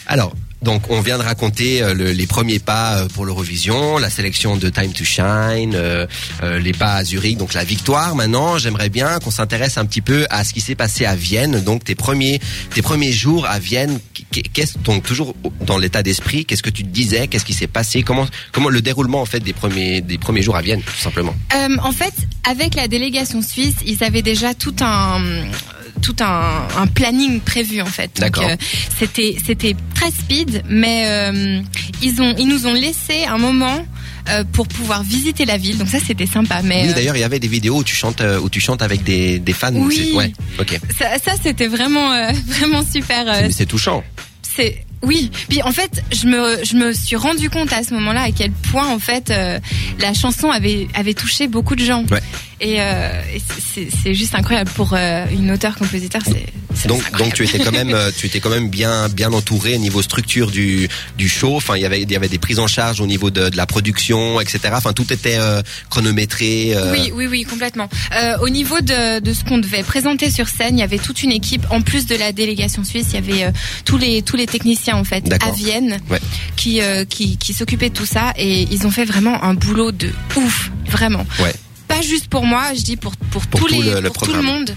Alors, 0.06 0.34
donc, 0.62 0.90
on 0.90 1.00
vient 1.00 1.18
de 1.18 1.22
raconter 1.22 1.82
euh, 1.82 1.94
le- 1.94 2.12
les 2.12 2.26
premiers 2.26 2.58
pas 2.58 2.98
euh, 2.98 3.08
pour 3.08 3.24
l'Eurovision, 3.24 3.98
la 3.98 4.10
sélection 4.10 4.56
de 4.56 4.68
Time 4.68 4.92
to 4.92 5.04
Shine, 5.04 5.72
euh, 5.74 6.06
euh, 6.42 6.58
les 6.58 6.72
pas 6.72 6.94
à 6.94 7.04
Zurich, 7.04 7.36
donc 7.38 7.54
la 7.54 7.64
victoire. 7.64 8.14
Maintenant, 8.14 8.58
j'aimerais 8.58 8.88
bien 8.88 9.18
qu'on 9.20 9.30
s'intéresse 9.30 9.78
un 9.78 9.84
petit 9.86 10.00
peu 10.00 10.26
à 10.30 10.44
ce 10.44 10.52
qui 10.52 10.60
s'est 10.60 10.74
passé 10.74 11.04
à 11.06 11.14
Vienne. 11.14 11.60
Donc, 11.62 11.84
tes 11.84 11.94
premiers, 11.94 12.40
tes 12.74 12.82
premiers 12.82 13.12
jours 13.12 13.46
à 13.46 13.58
Vienne. 13.58 13.98
Qu'est-ce, 14.52 14.78
donc 14.78 15.04
toujours 15.04 15.34
dans 15.64 15.78
l'état 15.78 16.02
d'esprit, 16.02 16.44
qu'est-ce 16.44 16.62
que 16.62 16.70
tu 16.70 16.82
te 16.82 16.88
disais, 16.88 17.28
qu'est-ce 17.28 17.44
qui 17.44 17.54
s'est 17.54 17.66
passé, 17.66 18.02
comment, 18.02 18.26
comment 18.52 18.68
le 18.68 18.82
déroulement 18.82 19.20
en 19.22 19.26
fait 19.26 19.40
des 19.40 19.52
premiers, 19.52 20.00
des 20.00 20.18
premiers 20.18 20.42
jours 20.42 20.56
à 20.56 20.62
Vienne, 20.62 20.82
tout 20.82 20.96
simplement? 21.00 21.34
Euh, 21.54 21.76
en 21.82 21.92
fait, 21.92 22.12
avec 22.48 22.74
la 22.74 22.88
délégation 22.88 23.42
suisse, 23.42 23.76
ils 23.86 24.02
avaient 24.04 24.22
déjà 24.22 24.54
tout 24.54 24.74
un 24.80 25.22
tout 25.98 26.16
un, 26.20 26.66
un 26.76 26.86
planning 26.86 27.40
prévu 27.40 27.80
en 27.80 27.86
fait. 27.86 28.10
D'accord. 28.18 28.44
euh, 28.48 28.56
c'était 28.98 29.36
c'était 29.44 29.76
très 29.94 30.10
speed, 30.10 30.62
mais 30.68 31.04
euh, 31.06 31.60
ils 32.02 32.20
ont 32.22 32.34
ils 32.38 32.48
nous 32.48 32.66
ont 32.66 32.72
laissé 32.72 33.24
un 33.24 33.38
moment 33.38 33.84
euh, 34.30 34.44
pour 34.52 34.66
pouvoir 34.68 35.02
visiter 35.02 35.44
la 35.44 35.56
ville. 35.58 35.78
Donc 35.78 35.88
ça 35.88 35.98
c'était 36.04 36.26
sympa. 36.26 36.60
Mais 36.62 36.82
Oui, 36.84 36.90
euh, 36.90 36.94
d'ailleurs, 36.94 37.16
il 37.16 37.20
y 37.20 37.24
avait 37.24 37.40
des 37.40 37.48
vidéos 37.48 37.76
où 37.78 37.84
tu 37.84 37.94
chantes, 37.94 38.22
où 38.42 38.48
tu 38.50 38.60
chantes 38.60 38.82
avec 38.82 39.02
des, 39.04 39.38
des 39.38 39.52
fans. 39.52 39.72
Oui. 39.74 40.12
Ouais, 40.14 40.32
ok. 40.58 40.78
ça, 40.98 41.18
ça 41.18 41.32
c'était 41.42 41.66
vraiment 41.68 42.12
euh, 42.12 42.32
vraiment 42.46 42.82
super. 42.84 43.24
euh, 43.26 43.48
C'est 43.50 43.66
touchant. 43.66 44.02
c'est 44.42 44.84
oui. 45.02 45.30
Puis 45.48 45.62
en 45.62 45.72
fait, 45.72 46.02
je 46.12 46.26
me 46.26 46.64
je 46.64 46.76
me 46.76 46.92
suis 46.92 47.16
rendu 47.16 47.50
compte 47.50 47.72
à 47.72 47.82
ce 47.82 47.94
moment-là 47.94 48.22
à 48.22 48.30
quel 48.32 48.50
point 48.50 48.86
en 48.88 48.98
fait 48.98 49.30
euh, 49.30 49.58
la 50.00 50.14
chanson 50.14 50.50
avait 50.50 50.88
avait 50.94 51.14
touché 51.14 51.48
beaucoup 51.48 51.76
de 51.76 51.84
gens. 51.84 52.04
Ouais. 52.10 52.20
Et, 52.60 52.80
euh, 52.80 53.22
et 53.34 53.40
c'est 54.02 54.14
juste 54.14 54.34
incroyable 54.34 54.70
pour 54.74 54.92
euh, 54.92 55.24
une 55.30 55.50
auteure-compositeur. 55.52 56.22
C'est 56.24 56.46
Donc, 56.86 57.02
donc 57.18 57.34
tu 57.34 57.44
étais 57.44 57.58
quand 57.58 57.72
même, 57.72 57.92
euh, 57.92 58.10
tu 58.16 58.26
étais 58.26 58.40
quand 58.40 58.50
même 58.50 58.68
bien, 58.68 59.08
bien 59.08 59.32
entouré 59.32 59.74
au 59.74 59.78
niveau 59.78 60.02
structure 60.02 60.50
du, 60.50 60.88
du 61.16 61.28
show. 61.28 61.56
Enfin, 61.56 61.76
il 61.76 61.82
y 61.82 61.86
avait, 61.86 62.02
il 62.02 62.10
y 62.10 62.16
avait 62.16 62.28
des 62.28 62.38
prises 62.38 62.58
en 62.58 62.66
charge 62.66 63.00
au 63.00 63.06
niveau 63.06 63.30
de, 63.30 63.48
de 63.48 63.56
la 63.56 63.66
production, 63.66 64.40
etc. 64.40 64.60
Enfin, 64.74 64.92
tout 64.92 65.12
était 65.12 65.36
euh, 65.38 65.62
chronométré. 65.90 66.74
euh, 66.76 66.92
Oui, 66.92 67.10
oui, 67.14 67.26
oui, 67.26 67.42
complètement. 67.44 67.88
Euh, 68.20 68.38
au 68.38 68.48
niveau 68.48 68.80
de, 68.80 69.20
de 69.20 69.32
ce 69.32 69.44
qu'on 69.44 69.58
devait 69.58 69.82
présenter 69.82 70.30
sur 70.30 70.48
scène, 70.48 70.76
il 70.78 70.80
y 70.80 70.84
avait 70.84 70.98
toute 70.98 71.22
une 71.22 71.32
équipe. 71.32 71.66
En 71.70 71.80
plus 71.82 72.06
de 72.06 72.14
la 72.14 72.32
délégation 72.32 72.84
suisse, 72.84 73.06
il 73.10 73.14
y 73.14 73.18
avait 73.18 73.44
euh, 73.44 73.50
tous 73.84 73.98
les 73.98 74.22
tous 74.22 74.36
les 74.36 74.46
techniciens 74.46 74.96
en 74.96 75.04
fait 75.04 75.24
à 75.42 75.50
Vienne 75.50 75.98
Ouais. 76.10 76.20
qui 76.56 76.80
euh, 76.80 77.04
qui, 77.04 77.36
qui 77.38 77.52
s'occupaient 77.54 77.88
de 77.90 77.94
tout 77.94 78.06
ça 78.06 78.32
et 78.36 78.62
ils 78.70 78.86
ont 78.86 78.90
fait 78.90 79.04
vraiment 79.04 79.42
un 79.42 79.54
boulot 79.54 79.90
de 79.92 80.10
ouf, 80.36 80.70
vraiment. 80.86 81.26
Ouais. 81.40 81.52
Pas 81.88 82.00
juste 82.02 82.28
pour 82.28 82.44
moi, 82.44 82.64
je 82.76 82.82
dis 82.82 82.96
pour 82.96 83.16
pour, 83.16 83.46
Pour 83.46 83.60
tous 83.60 83.66
tout 83.68 83.82
les 83.82 83.90
le- 83.90 84.00
le 84.00 84.10
pour 84.10 84.22
tout 84.26 84.32
le 84.32 84.42
monde. 84.42 84.74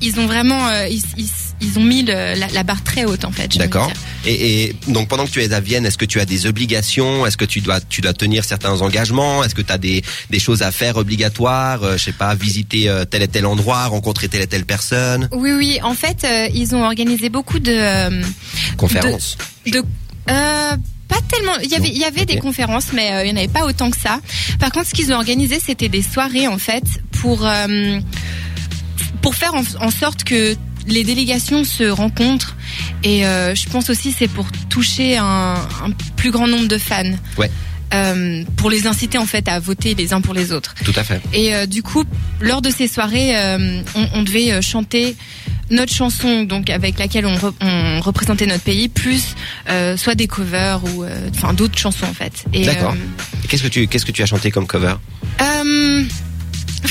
Ils 0.00 0.18
ont 0.20 0.26
vraiment 0.26 0.68
euh, 0.68 0.86
ils, 0.88 1.02
ils, 1.16 1.28
ils 1.60 1.78
ont 1.78 1.82
mis 1.84 2.02
le- 2.02 2.38
la, 2.38 2.48
la 2.48 2.62
barre 2.62 2.82
très 2.82 3.04
haute 3.04 3.24
en 3.24 3.32
fait. 3.32 3.48
de 3.48 3.58
D'accord. 3.58 3.92
Et, 4.26 4.64
et 4.64 4.76
donc 4.88 5.08
pendant 5.08 5.24
que 5.26 5.30
tu 5.30 5.42
es 5.42 5.52
à 5.52 5.60
Vienne, 5.60 5.84
est-ce 5.86 5.98
que 5.98 6.04
tu 6.04 6.20
as 6.20 6.24
des 6.24 6.46
obligations? 6.46 7.26
Est-ce 7.26 7.36
que 7.36 7.44
tu 7.44 7.60
dois 7.60 7.80
tu 7.80 8.00
dois 8.00 8.12
tenir 8.14 8.44
certains 8.44 8.80
engagements? 8.80 9.44
Est-ce 9.44 9.54
que 9.54 9.62
tu 9.62 9.72
as 9.72 9.78
des 9.78 10.02
des 10.30 10.38
choses 10.38 10.62
à 10.62 10.70
faire 10.72 10.96
obligatoires? 10.96 11.82
Euh, 11.82 11.96
Je 11.96 12.04
sais 12.04 12.12
pas, 12.12 12.34
visiter 12.34 12.88
euh, 12.88 13.04
tel 13.04 13.22
et 13.22 13.28
tel 13.28 13.44
endroit, 13.46 13.86
rencontrer 13.86 14.28
telle 14.28 14.42
et 14.42 14.46
telle 14.46 14.64
personne, 14.64 15.28
Oui, 15.32 15.52
oui. 15.52 15.78
En 15.82 15.94
fait, 15.94 16.24
euh, 16.24 16.48
ils 16.54 16.74
ont 16.74 16.84
organisé 16.84 17.28
beaucoup 17.28 17.58
de 17.58 17.72
euh, 17.72 18.22
conférence. 18.76 19.36
de 19.66 19.78
euh, 19.78 20.76
pas 21.08 21.18
tellement. 21.28 21.52
Il 21.62 21.70
y 21.70 21.74
avait, 21.74 21.88
il 21.88 21.98
y 21.98 22.04
avait 22.04 22.24
des 22.24 22.38
conférences, 22.38 22.92
mais 22.92 23.12
euh, 23.12 23.24
il 23.24 23.32
n'y 23.32 23.32
en 23.32 23.36
avait 23.42 23.48
pas 23.52 23.64
autant 23.64 23.90
que 23.90 23.98
ça. 23.98 24.20
Par 24.60 24.70
contre, 24.70 24.86
ce 24.88 24.94
qu'ils 24.94 25.12
ont 25.12 25.16
organisé, 25.16 25.58
c'était 25.64 25.88
des 25.88 26.02
soirées 26.02 26.46
en 26.46 26.58
fait 26.58 26.84
pour 27.20 27.44
euh, 27.44 27.98
pour 29.22 29.34
faire 29.34 29.54
en, 29.54 29.62
en 29.80 29.90
sorte 29.90 30.24
que 30.24 30.56
les 30.86 31.04
délégations 31.04 31.64
se 31.64 31.84
rencontrent. 31.84 32.56
Et 33.04 33.26
euh, 33.26 33.54
je 33.54 33.68
pense 33.68 33.90
aussi 33.90 34.14
c'est 34.16 34.28
pour 34.28 34.46
toucher 34.68 35.16
un, 35.18 35.54
un 35.54 35.90
plus 36.16 36.30
grand 36.30 36.48
nombre 36.48 36.68
de 36.68 36.78
fans. 36.78 37.02
Ouais. 37.38 37.50
Euh, 37.92 38.44
pour 38.56 38.70
les 38.70 38.86
inciter 38.86 39.18
en 39.18 39.26
fait 39.26 39.48
à 39.48 39.58
voter 39.58 39.94
les 39.94 40.12
uns 40.12 40.20
pour 40.20 40.32
les 40.32 40.52
autres. 40.52 40.76
Tout 40.84 40.92
à 40.94 41.02
fait. 41.02 41.20
Et 41.32 41.52
euh, 41.52 41.66
du 41.66 41.82
coup, 41.82 42.04
lors 42.40 42.62
de 42.62 42.70
ces 42.70 42.86
soirées, 42.86 43.36
euh, 43.36 43.82
on, 43.96 44.08
on 44.14 44.22
devait 44.22 44.52
euh, 44.52 44.60
chanter 44.62 45.16
notre 45.70 45.92
chanson, 45.92 46.44
donc 46.44 46.70
avec 46.70 47.00
laquelle 47.00 47.26
on, 47.26 47.34
re- 47.34 47.52
on 47.60 48.00
représentait 48.00 48.46
notre 48.46 48.62
pays, 48.62 48.88
plus 48.88 49.34
euh, 49.68 49.96
soit 49.96 50.14
des 50.14 50.28
covers 50.28 50.80
ou 50.84 51.02
euh, 51.02 51.30
enfin 51.34 51.52
d'autres 51.52 51.76
chansons 51.78 52.06
en 52.06 52.14
fait. 52.14 52.44
D'accord. 52.64 52.94
Qu'est-ce 53.48 53.64
que 53.64 53.68
tu 53.68 53.88
qu'est-ce 53.88 54.06
que 54.06 54.12
tu 54.12 54.22
as 54.22 54.26
chanté 54.26 54.52
comme 54.52 54.68
cover? 54.68 54.94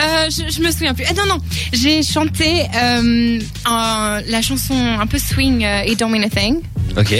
Euh, 0.00 0.30
je, 0.30 0.48
je 0.52 0.60
me 0.60 0.70
souviens 0.70 0.94
plus. 0.94 1.04
Ah 1.08 1.12
non 1.12 1.26
non, 1.26 1.38
j'ai 1.72 2.04
chanté 2.04 2.66
euh, 2.72 3.40
la 3.64 4.42
chanson 4.42 4.74
un 4.76 5.06
peu 5.08 5.18
swing 5.18 5.64
euh, 5.64 5.82
It 5.86 5.98
Don't 5.98 6.10
Mean 6.10 6.22
a 6.22 6.30
Thing. 6.30 6.60
Ok. 6.96 7.12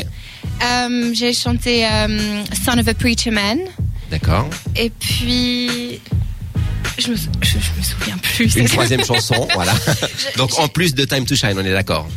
Euh, 0.62 1.10
j'ai 1.12 1.32
chanté 1.32 1.84
Son 2.64 2.78
of 2.78 2.86
a 2.86 2.94
Preacher 2.94 3.32
Man. 3.32 3.58
D'accord. 4.10 4.48
Et 4.76 4.90
puis. 4.90 6.00
Je 6.98 7.10
me, 7.10 7.16
je 7.16 7.56
me 7.56 7.82
souviens 7.82 8.18
plus. 8.18 8.54
Une 8.56 8.68
troisième 8.68 9.04
chanson, 9.04 9.46
voilà. 9.54 9.74
Donc 10.36 10.56
en 10.58 10.68
plus 10.68 10.94
de 10.94 11.04
Time 11.04 11.24
to 11.24 11.34
Shine, 11.34 11.54
on 11.56 11.64
est 11.64 11.72
d'accord. 11.72 12.08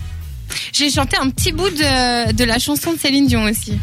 J'ai 0.73 0.89
chanté 0.89 1.17
un 1.17 1.29
petit 1.29 1.51
bout 1.51 1.69
de, 1.69 2.31
de 2.33 2.43
la 2.43 2.59
chanson 2.59 2.93
de 2.93 2.99
Céline 2.99 3.27
Dion 3.27 3.43
aussi. 3.45 3.77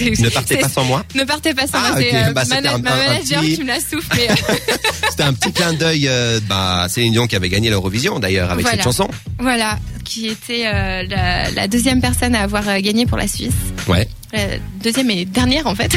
Ne 0.00 0.28
partez 0.30 0.56
pas 0.58 0.68
sans 0.68 0.84
moi. 0.84 1.04
Ne 1.14 1.24
partez 1.24 1.54
pas 1.54 1.66
sans 1.66 1.78
Ah, 1.78 1.90
moi. 1.92 1.98
C'est 2.00 2.14
euh, 2.14 2.32
Bah, 2.32 2.42
ma, 2.48 2.56
un- 2.56 2.60
ma 2.60 2.68
un- 2.68 2.74
un 2.74 2.80
manager 3.08 3.40
petit- 3.42 3.54
qui 3.56 3.62
me 3.62 3.66
la 3.68 3.80
souffle. 3.80 4.18
euh, 4.18 4.34
C'était 5.10 5.22
un 5.22 5.32
petit 5.32 5.52
clin 5.52 5.72
d'œil, 5.74 6.06
euh, 6.08 6.40
bah, 6.48 6.86
Céline 6.88 7.12
Dion 7.12 7.26
qui 7.26 7.36
avait 7.36 7.48
gagné 7.48 7.70
l'Eurovision 7.70 8.18
d'ailleurs 8.18 8.50
avec 8.50 8.62
Voilà. 8.62 8.76
cette 8.78 8.84
chanson. 8.84 9.08
voilà, 9.38 9.78
qui 10.04 10.26
était 10.28 10.64
euh, 10.66 11.02
la, 11.08 11.50
la 11.50 11.68
deuxième 11.68 12.00
personne 12.00 12.34
à 12.34 12.42
avoir 12.42 12.64
gagné 12.80 13.06
pour 13.06 13.16
la 13.18 13.28
Suisse. 13.28 13.52
Ouais. 13.88 14.08
Euh, 14.36 14.56
deuxième 14.82 15.08
et 15.10 15.24
dernière 15.24 15.66
en 15.66 15.74
fait. 15.74 15.96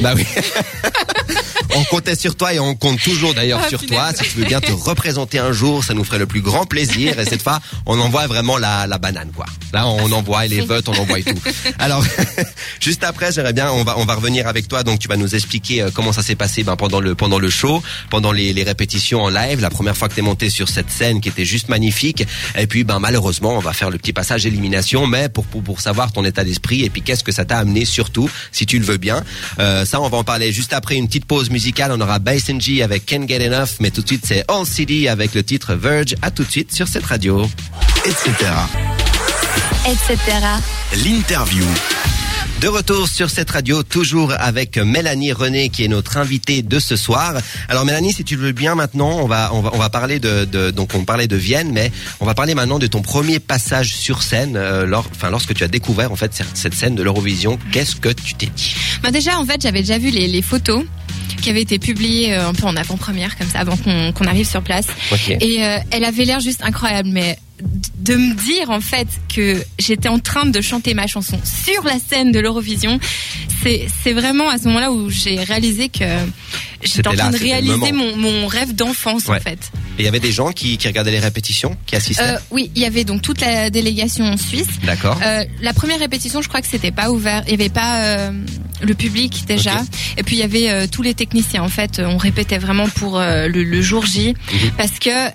Bah 0.00 0.14
oui. 0.16 0.24
on 1.78 1.84
comptait 1.84 2.16
sur 2.16 2.34
toi 2.34 2.52
et 2.52 2.58
on 2.58 2.74
compte 2.74 3.00
toujours 3.00 3.34
d'ailleurs 3.34 3.60
Ah, 3.64 3.68
sur 3.68 3.84
toi. 3.86 4.12
Si 4.12 4.24
tu 4.24 4.38
veux 4.38 4.44
bien 4.44 4.60
te 4.60 4.72
représenter 4.72 5.38
un 5.38 5.52
jour, 5.52 5.84
ça 5.84 5.94
nous 5.94 6.04
ferait 6.04 6.18
le 6.18 6.26
plus 6.26 6.40
grand 6.40 6.66
plaisir. 6.66 7.18
Et 7.18 7.24
cette 7.24 7.42
fois, 7.42 7.60
on 7.86 7.98
envoie 8.00 8.26
vraiment 8.26 8.58
la, 8.58 8.86
la 8.86 8.98
banane, 8.98 9.30
quoi. 9.34 9.46
Là, 9.72 9.86
on 9.86 10.10
envoie 10.12 10.46
les 10.46 10.60
votes, 10.60 10.88
on 10.88 10.94
envoie 10.94 11.22
tout. 11.22 11.38
Alors, 11.78 12.04
juste 12.80 13.04
après, 13.04 13.32
j'aimerais 13.32 13.52
bien, 13.52 13.70
on 13.70 13.84
va, 13.84 13.98
on 13.98 14.04
va 14.04 14.14
revenir 14.14 14.48
avec 14.48 14.66
toi. 14.66 14.82
Donc, 14.82 14.98
tu 14.98 15.08
vas 15.08 15.16
nous 15.16 15.34
expliquer 15.34 15.82
euh, 15.82 15.90
comment 15.92 16.12
ça 16.12 16.22
s'est 16.22 16.34
passé 16.34 16.64
ben, 16.64 16.76
pendant 16.76 17.00
le, 17.00 17.14
pendant 17.14 17.38
le 17.38 17.50
show, 17.50 17.82
pendant 18.10 18.32
les, 18.32 18.52
les 18.52 18.64
répétitions 18.64 19.22
en 19.22 19.28
live, 19.28 19.60
la 19.60 19.70
première 19.70 19.96
fois 19.96 20.08
que 20.08 20.14
tu 20.14 20.20
es 20.20 20.22
monté 20.22 20.50
sur 20.50 20.68
cette 20.68 20.90
scène 20.90 21.20
qui 21.20 21.28
était 21.28 21.44
juste 21.44 21.68
magnifique. 21.68 22.26
Et 22.56 22.66
puis, 22.66 22.82
ben, 22.84 22.98
malheureusement, 22.98 23.56
on 23.56 23.60
va 23.60 23.72
faire 23.72 23.90
le 23.90 23.98
petit 23.98 24.12
passage 24.12 24.46
élimination, 24.46 25.06
mais 25.06 25.28
pour, 25.28 25.44
pour, 25.46 25.62
pour 25.62 25.80
savoir 25.80 26.10
ton 26.12 26.24
état 26.24 26.42
d'esprit 26.44 26.84
et 26.84 26.90
puis 26.90 27.02
qu'est-ce 27.02 27.22
que 27.24 27.32
ça 27.32 27.44
t'a 27.44 27.58
amené 27.58 27.84
surtout, 27.84 28.28
si 28.50 28.66
tu 28.66 28.78
le 28.78 28.84
veux 28.84 28.96
bien. 28.96 29.22
Euh, 29.58 29.84
ça, 29.84 30.00
on 30.00 30.08
va 30.08 30.18
en 30.18 30.24
parler 30.24 30.52
juste 30.52 30.72
après 30.72 30.96
une 30.96 31.06
petite 31.06 31.24
pause 31.24 31.50
musicale. 31.50 31.67
On 31.90 32.00
aura 32.00 32.18
Bass 32.18 32.44
G 32.58 32.82
avec 32.82 33.04
Can't 33.06 33.28
Get 33.28 33.46
Enough, 33.46 33.76
mais 33.80 33.90
tout 33.90 34.00
de 34.02 34.06
suite, 34.06 34.24
c'est 34.26 34.42
All 34.48 34.64
City 34.66 35.06
avec 35.06 35.34
le 35.34 35.42
titre 35.42 35.74
Verge. 35.74 36.14
À 36.22 36.30
tout 36.30 36.42
de 36.44 36.50
suite 36.50 36.72
sur 36.74 36.88
cette 36.88 37.04
radio. 37.04 37.48
etc. 38.06 38.32
Etc. 39.86 40.16
L'interview. 41.04 41.64
De 42.60 42.66
retour 42.68 43.06
sur 43.06 43.30
cette 43.30 43.50
radio, 43.52 43.82
toujours 43.84 44.32
avec 44.36 44.78
Mélanie 44.78 45.32
René 45.32 45.68
qui 45.68 45.84
est 45.84 45.88
notre 45.88 46.16
invitée 46.16 46.62
de 46.62 46.78
ce 46.80 46.96
soir. 46.96 47.34
Alors 47.68 47.84
Mélanie, 47.84 48.12
si 48.12 48.24
tu 48.24 48.34
le 48.34 48.42
veux 48.42 48.52
bien 48.52 48.74
maintenant, 48.74 49.18
on 49.20 49.26
va 49.28 49.50
on 49.52 49.60
va 49.60 49.70
on 49.74 49.78
va 49.78 49.90
parler 49.90 50.18
de, 50.18 50.44
de 50.44 50.70
donc 50.72 50.94
on 50.94 51.04
parlait 51.04 51.28
de 51.28 51.36
Vienne, 51.36 51.70
mais 51.72 51.92
on 52.18 52.26
va 52.26 52.34
parler 52.34 52.54
maintenant 52.56 52.80
de 52.80 52.88
ton 52.88 53.00
premier 53.02 53.38
passage 53.38 53.94
sur 53.94 54.22
scène, 54.24 54.56
euh, 54.56 54.86
lors, 54.86 55.06
enfin 55.14 55.30
lorsque 55.30 55.54
tu 55.54 55.62
as 55.62 55.68
découvert 55.68 56.10
en 56.10 56.16
fait 56.16 56.34
cette- 56.34 56.56
cette 56.56 56.74
scène 56.74 56.96
de 56.96 57.02
l'Eurovision. 57.04 57.58
Qu'est-ce 57.72 57.94
que 57.94 58.08
tu 58.08 58.34
t'es 58.34 58.46
dit? 58.46 58.74
Bah 59.04 59.12
déjà, 59.12 59.38
en 59.38 59.46
fait, 59.46 59.60
j'avais 59.62 59.80
déjà 59.82 59.98
vu 59.98 60.10
les, 60.10 60.26
les 60.26 60.42
photos 60.42 60.84
qui 61.40 61.50
avaient 61.50 61.62
été 61.62 61.78
publiées 61.78 62.34
euh, 62.34 62.48
un 62.48 62.54
peu 62.54 62.66
en 62.66 62.76
avant-première, 62.76 63.36
comme 63.36 63.48
ça, 63.48 63.60
avant 63.60 63.76
qu'on 63.76 64.24
arrive 64.24 64.46
sur 64.46 64.62
place. 64.62 64.86
Et 65.28 65.64
euh, 65.64 65.78
elle 65.90 66.04
avait 66.04 66.24
l'air 66.24 66.40
juste 66.40 66.62
incroyable, 66.62 67.08
mais 67.12 67.38
de 67.98 68.14
me 68.14 68.34
dire 68.34 68.70
en 68.70 68.80
fait 68.80 69.08
que 69.34 69.62
j'étais 69.78 70.08
en 70.08 70.20
train 70.20 70.46
de 70.46 70.60
chanter 70.60 70.94
ma 70.94 71.06
chanson 71.06 71.38
sur 71.44 71.82
la 71.84 71.98
scène 71.98 72.30
de 72.30 72.38
l'Eurovision, 72.38 73.00
c'est 73.62 74.12
vraiment 74.12 74.48
à 74.48 74.58
ce 74.58 74.64
moment-là 74.68 74.92
où 74.92 75.10
j'ai 75.10 75.42
réalisé 75.42 75.88
que 75.88 76.04
j'étais 76.82 77.08
en 77.08 77.12
là, 77.12 77.18
train 77.24 77.30
de 77.30 77.36
réaliser 77.38 77.92
mon, 77.92 78.16
mon 78.16 78.46
rêve 78.46 78.74
d'enfance 78.74 79.26
Ouais. 79.26 79.36
en 79.38 79.40
fait. 79.40 79.58
Et 79.98 80.02
il 80.02 80.04
y 80.04 80.08
avait 80.08 80.20
des 80.20 80.30
gens 80.32 80.52
qui, 80.52 80.78
qui 80.78 80.86
regardaient 80.86 81.10
les 81.10 81.18
répétitions, 81.18 81.76
qui 81.86 81.96
assistaient. 81.96 82.22
Euh, 82.22 82.38
oui, 82.52 82.70
il 82.76 82.82
y 82.82 82.84
avait 82.84 83.02
donc 83.04 83.20
toute 83.22 83.40
la 83.40 83.68
délégation 83.68 84.36
suisse. 84.36 84.68
D'accord. 84.84 85.18
Euh, 85.24 85.44
la 85.60 85.72
première 85.72 85.98
répétition, 85.98 86.40
je 86.40 86.48
crois 86.48 86.60
que 86.60 86.68
c'était 86.68 86.92
pas 86.92 87.10
ouvert. 87.10 87.42
Il 87.46 87.50
y 87.50 87.54
avait 87.54 87.68
pas 87.68 88.04
euh, 88.04 88.30
le 88.80 88.94
public 88.94 89.44
déjà. 89.48 89.82
Et 90.16 90.22
puis 90.22 90.36
il 90.36 90.38
y 90.38 90.42
avait 90.44 90.70
euh, 90.70 90.86
tous 90.86 91.02
les 91.02 91.14
techniciens. 91.14 91.64
En 91.64 91.68
fait, 91.68 92.00
on 92.04 92.16
répétait 92.16 92.58
vraiment 92.58 92.88
pour 92.88 93.18
euh, 93.18 93.48
le, 93.48 93.64
le 93.64 93.82
jour 93.82 94.06
J 94.06 94.34
Mhm. 94.52 94.70
parce 94.76 94.98
que 95.00 95.10
euh, 95.10 95.30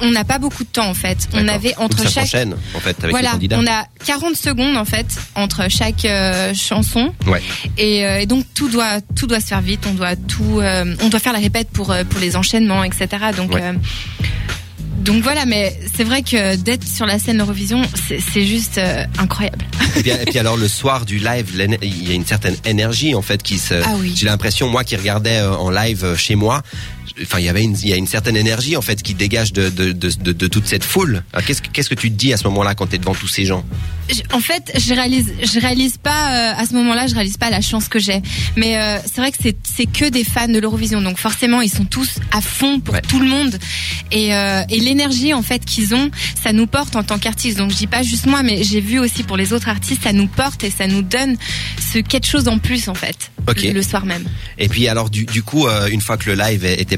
on 0.00 0.10
n'a 0.12 0.24
pas 0.24 0.38
beaucoup 0.38 0.62
de 0.64 0.68
temps 0.68 0.88
en 0.88 0.94
fait. 0.94 1.28
On 1.32 1.48
avait 1.48 1.70
Donc 1.70 1.80
entre 1.80 2.08
ça 2.08 2.24
chaque 2.24 2.46
en 2.76 2.80
fait 2.80 2.96
avec 3.02 3.10
voilà, 3.10 3.36
on 3.52 3.66
a 3.66 3.86
40 4.04 4.36
secondes 4.36 4.76
en 4.76 4.84
fait 4.84 5.06
entre 5.34 5.68
chaque 5.68 6.04
euh, 6.04 6.54
chanson 6.54 7.12
Ouais. 7.26 7.42
et, 7.78 8.06
euh, 8.06 8.20
et 8.20 8.26
donc 8.26 8.44
tout 8.54 8.68
doit 8.68 9.00
tout 9.16 9.26
doit 9.26 9.40
se 9.40 9.46
faire 9.46 9.60
vite. 9.60 9.80
On 9.88 9.94
doit 9.94 10.14
tout, 10.16 10.60
euh, 10.60 10.83
on 11.02 11.08
doit 11.08 11.20
faire 11.20 11.32
la 11.32 11.38
répète 11.38 11.68
pour 11.70 11.90
euh, 11.90 12.04
pour 12.04 12.20
les 12.20 12.36
enchaînements, 12.36 12.84
etc. 12.84 13.08
Donc 13.36 13.52
Ouais. 13.54 13.62
euh, 13.62 13.72
donc 14.98 15.22
voilà, 15.22 15.44
mais 15.44 15.78
c'est 15.94 16.04
vrai 16.04 16.22
que 16.22 16.56
d'être 16.56 16.86
sur 16.86 17.04
la 17.04 17.18
scène 17.18 17.38
Eurovision, 17.40 17.82
c'est 18.08 18.46
juste 18.46 18.78
euh, 18.78 19.04
incroyable. 19.18 19.62
Et 19.96 20.00
puis, 20.02 20.10
et 20.22 20.24
puis 20.24 20.38
alors 20.38 20.56
le 20.56 20.66
soir 20.66 21.04
du 21.04 21.18
live, 21.18 21.46
il 21.82 22.08
y 22.08 22.12
a 22.12 22.14
une 22.14 22.24
certaine 22.24 22.56
énergie 22.64 23.14
en 23.14 23.20
fait 23.20 23.42
qui 23.42 23.58
se. 23.58 23.74
Ah 23.74 23.96
oui. 23.98 24.14
J'ai 24.16 24.24
l'impression 24.26 24.68
moi 24.70 24.82
qui 24.82 24.96
regardais 24.96 25.38
euh, 25.40 25.54
en 25.56 25.68
live 25.70 26.04
euh, 26.04 26.16
chez 26.16 26.36
moi. 26.36 26.62
Enfin, 27.22 27.38
il 27.38 27.44
y 27.44 27.48
avait 27.48 27.62
une, 27.62 27.76
il 27.82 27.88
y 27.88 27.92
a 27.92 27.96
une 27.96 28.06
certaine 28.06 28.36
énergie 28.36 28.76
en 28.76 28.82
fait 28.82 29.02
qui 29.02 29.14
dégage 29.14 29.52
de 29.52 29.68
de, 29.68 29.92
de, 29.92 30.10
de, 30.10 30.32
de 30.32 30.46
toute 30.46 30.66
cette 30.66 30.84
foule. 30.84 31.22
Alors, 31.32 31.46
Qu'est-ce 31.46 31.62
que 31.62 31.68
qu'est-ce 31.68 31.88
que 31.88 31.94
tu 31.94 32.10
te 32.10 32.16
dis 32.16 32.32
à 32.32 32.36
ce 32.36 32.44
moment-là 32.44 32.74
quand 32.74 32.86
tu 32.88 32.96
es 32.96 32.98
devant 32.98 33.14
tous 33.14 33.28
ces 33.28 33.44
gens 33.44 33.64
en 34.34 34.40
fait, 34.40 34.70
je 34.78 34.92
réalise, 34.92 35.32
je 35.42 35.58
réalise 35.60 35.96
pas 35.96 36.10
euh, 36.10 36.60
à 36.60 36.66
ce 36.66 36.74
moment-là, 36.74 37.06
je 37.06 37.14
réalise 37.14 37.38
pas 37.38 37.48
la 37.48 37.62
chance 37.62 37.88
que 37.88 37.98
j'ai. 37.98 38.20
Mais 38.54 38.76
euh, 38.76 38.98
c'est 39.06 39.18
vrai 39.22 39.30
que 39.32 39.38
c'est 39.42 39.56
c'est 39.64 39.86
que 39.86 40.10
des 40.10 40.24
fans 40.24 40.46
de 40.46 40.58
l'Eurovision, 40.58 41.00
donc 41.00 41.16
forcément 41.16 41.62
ils 41.62 41.70
sont 41.70 41.86
tous 41.86 42.16
à 42.30 42.42
fond 42.42 42.80
pour 42.80 42.94
Ouais. 42.94 43.00
tout 43.00 43.18
le 43.18 43.26
monde. 43.26 43.58
Et, 44.12 44.34
euh, 44.34 44.62
et 44.68 44.78
l'énergie 44.78 45.32
en 45.32 45.40
fait 45.42 45.64
qu'ils 45.64 45.94
ont, 45.94 46.10
ça 46.42 46.52
nous 46.52 46.66
porte 46.66 46.96
en 46.96 47.02
tant 47.02 47.18
qu'artistes. 47.18 47.56
Donc 47.56 47.70
je 47.70 47.76
dis 47.76 47.86
pas 47.86 48.02
juste 48.02 48.26
moi, 48.26 48.42
mais 48.42 48.62
j'ai 48.62 48.82
vu 48.82 48.98
aussi 48.98 49.22
pour 49.22 49.38
les 49.38 49.54
autres 49.54 49.68
artistes, 49.70 50.02
ça 50.02 50.12
nous 50.12 50.26
porte 50.26 50.64
et 50.64 50.70
ça 50.70 50.86
nous 50.86 51.00
donne 51.02 51.36
ce 51.92 51.98
quelque 52.00 52.26
chose 52.26 52.46
en 52.48 52.58
plus 52.58 52.88
en 52.88 52.94
fait 52.94 53.30
Ok. 53.48 53.62
le, 53.62 53.70
le 53.72 53.82
soir 53.82 54.04
même. 54.04 54.24
Et 54.58 54.68
puis 54.68 54.86
alors 54.86 55.08
du, 55.08 55.24
du 55.24 55.42
coup 55.42 55.66
euh, 55.66 55.86
une 55.88 56.02
fois 56.02 56.18
que 56.18 56.28
le 56.30 56.36
live 56.36 56.64
est- 56.66 56.92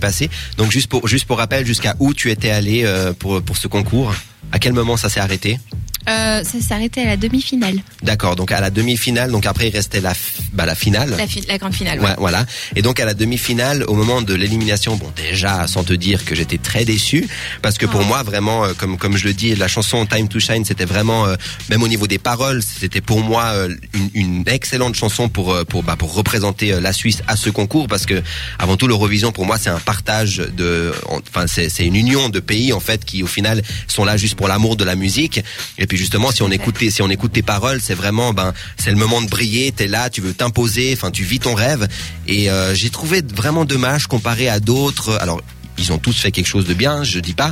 donc 0.56 0.70
juste 0.70 0.88
pour 0.88 1.06
juste 1.08 1.26
rappel 1.38 1.66
jusqu'à 1.66 1.94
où 1.98 2.14
tu 2.14 2.30
étais 2.30 2.50
allé 2.50 2.84
euh, 2.84 3.12
pour 3.42 3.56
ce 3.56 3.68
concours? 3.68 4.14
À 4.52 4.58
quel 4.58 4.72
moment 4.72 4.96
ça 4.96 5.08
s'est 5.08 5.20
arrêté? 5.20 5.58
Euh, 6.08 6.44
ça 6.44 6.74
arrêté 6.76 7.02
à 7.02 7.06
la 7.06 7.16
demi-finale, 7.16 7.76
D'accord, 8.02 8.36
donc 8.36 8.52
à 8.52 8.60
la 8.60 8.70
demi-finale, 8.70 9.30
donc 9.32 9.44
après 9.46 9.68
il 9.68 9.72
restait 9.74 10.00
la 10.00 10.12
bah, 10.52 10.64
la 10.66 10.74
finale. 10.74 11.14
la, 11.16 11.26
fi- 11.26 11.44
la 11.48 11.58
grande 11.58 11.74
finale. 11.74 12.00
Ouais, 12.00 12.14
voilà. 12.18 12.46
Et 12.76 12.82
donc 12.82 13.00
à 13.00 13.04
la 13.04 13.14
demi-finale, 13.14 13.82
au 13.88 13.94
moment 13.94 14.22
de 14.22 14.34
l'élimination, 14.34 14.96
bon 14.96 15.10
déjà 15.16 15.66
sans 15.66 15.82
te 15.84 15.92
dire 15.92 16.24
que 16.24 16.34
j'étais 16.34 16.58
très 16.58 16.84
déçu, 16.84 17.26
parce 17.62 17.76
que 17.78 17.86
pour 17.86 18.04
moi 18.04 18.22
vraiment, 18.22 18.64
euh, 18.64 18.72
comme 18.76 18.98
comme 18.98 19.16
je 19.16 19.24
le 19.24 19.32
dis, 19.34 19.54
la 19.56 19.66
chanson 19.68 20.06
Time 20.06 20.28
to 20.28 20.38
Shine, 20.38 20.64
c'était 20.64 20.84
vraiment, 20.84 21.26
euh, 21.26 21.34
même 21.70 21.82
au 21.82 21.88
niveau 21.88 22.06
des 22.06 22.18
paroles, 22.18 22.62
c'était 22.62 23.00
pour 23.00 23.20
moi 23.20 23.44
euh, 23.54 23.74
une, 23.94 24.10
une 24.14 24.44
excellente 24.46 24.94
chanson 24.94 25.28
pour 25.28 25.56
pour 25.66 25.82
bah, 25.82 25.96
pour 25.96 26.14
représenter 26.14 26.78
la 26.80 26.92
Suisse 26.92 27.22
à 27.26 27.36
ce 27.36 27.50
concours, 27.50 27.88
parce 27.88 28.06
que 28.06 28.22
avant 28.58 28.76
tout 28.76 28.86
l'Eurovision 28.86 29.32
pour 29.32 29.46
moi 29.46 29.58
c'est 29.58 29.70
un 29.70 29.80
partage 29.80 30.36
de, 30.36 30.92
enfin 31.28 31.46
c'est 31.46 31.68
c'est 31.68 31.84
une 31.84 31.96
union 31.96 32.28
de 32.28 32.38
pays 32.40 32.72
en 32.72 32.80
fait 32.80 33.04
qui 33.04 33.22
au 33.22 33.26
final 33.26 33.62
sont 33.88 34.04
là 34.04 34.16
juste 34.16 34.34
pour 34.36 34.46
l'amour 34.48 34.76
de 34.76 34.84
la 34.84 34.94
musique. 34.94 35.40
Et 35.78 35.86
puis 35.86 35.95
justement 35.96 36.30
si 36.30 36.42
on 36.42 36.50
écoute 36.50 36.78
tes- 36.78 36.90
si 36.90 37.02
on 37.02 37.10
écoute 37.10 37.32
tes 37.32 37.42
paroles, 37.42 37.80
c'est 37.80 37.94
vraiment 37.94 38.32
ben 38.32 38.52
c'est 38.76 38.90
le 38.90 38.96
moment 38.96 39.20
de 39.22 39.28
briller, 39.28 39.72
t'es 39.72 39.86
là, 39.88 40.10
tu 40.10 40.20
veux 40.20 40.34
t'imposer, 40.34 40.92
enfin 40.96 41.10
tu 41.10 41.24
vis 41.24 41.40
ton 41.40 41.54
rêve. 41.54 41.88
Et 42.26 42.50
euh, 42.50 42.74
j'ai 42.74 42.90
trouvé 42.90 43.22
vraiment 43.34 43.64
dommage 43.64 44.06
comparé 44.06 44.48
à 44.48 44.60
d'autres. 44.60 45.16
Alors 45.20 45.40
ils 45.78 45.92
ont 45.92 45.98
tous 45.98 46.18
fait 46.18 46.32
quelque 46.32 46.46
chose 46.46 46.64
de 46.66 46.72
bien, 46.74 47.04
je 47.04 47.18
dis 47.20 47.34
pas, 47.34 47.50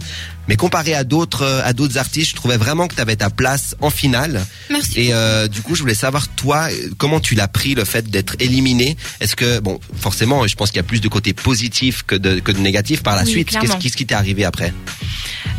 mais 0.48 0.56
comparé 0.56 0.94
à 0.94 1.04
d'autres 1.04 1.42
euh, 1.42 1.62
à 1.64 1.72
d'autres 1.72 1.98
artistes, 1.98 2.30
je 2.30 2.36
trouvais 2.36 2.56
vraiment 2.56 2.86
que 2.88 2.94
tu 2.94 3.00
avais 3.00 3.16
ta 3.16 3.30
place 3.30 3.74
en 3.80 3.90
finale. 3.90 4.44
Merci. 4.70 5.00
Et 5.00 5.14
euh, 5.14 5.48
du 5.48 5.62
coup, 5.62 5.74
je 5.74 5.80
voulais 5.82 5.94
savoir 5.94 6.28
toi, 6.28 6.68
euh, 6.70 6.90
comment 6.98 7.20
tu 7.20 7.34
l'as 7.34 7.48
pris 7.48 7.74
le 7.74 7.84
fait 7.84 8.10
d'être 8.10 8.36
éliminé? 8.40 8.96
Est-ce 9.20 9.36
que 9.36 9.60
bon, 9.60 9.80
forcément, 9.96 10.46
je 10.46 10.54
pense 10.56 10.70
qu'il 10.70 10.78
y 10.78 10.80
a 10.80 10.84
plus 10.84 11.00
de 11.00 11.08
côté 11.08 11.32
positif 11.32 12.02
que 12.02 12.14
de 12.14 12.40
que 12.40 12.52
de 12.52 12.58
négatif 12.58 13.02
par 13.02 13.16
la 13.16 13.22
Oui, 13.22 13.30
suite. 13.30 13.56
Qu'est-ce 13.80 13.96
qui 13.96 14.06
t'est 14.06 14.14
arrivé 14.14 14.44
après? 14.44 14.72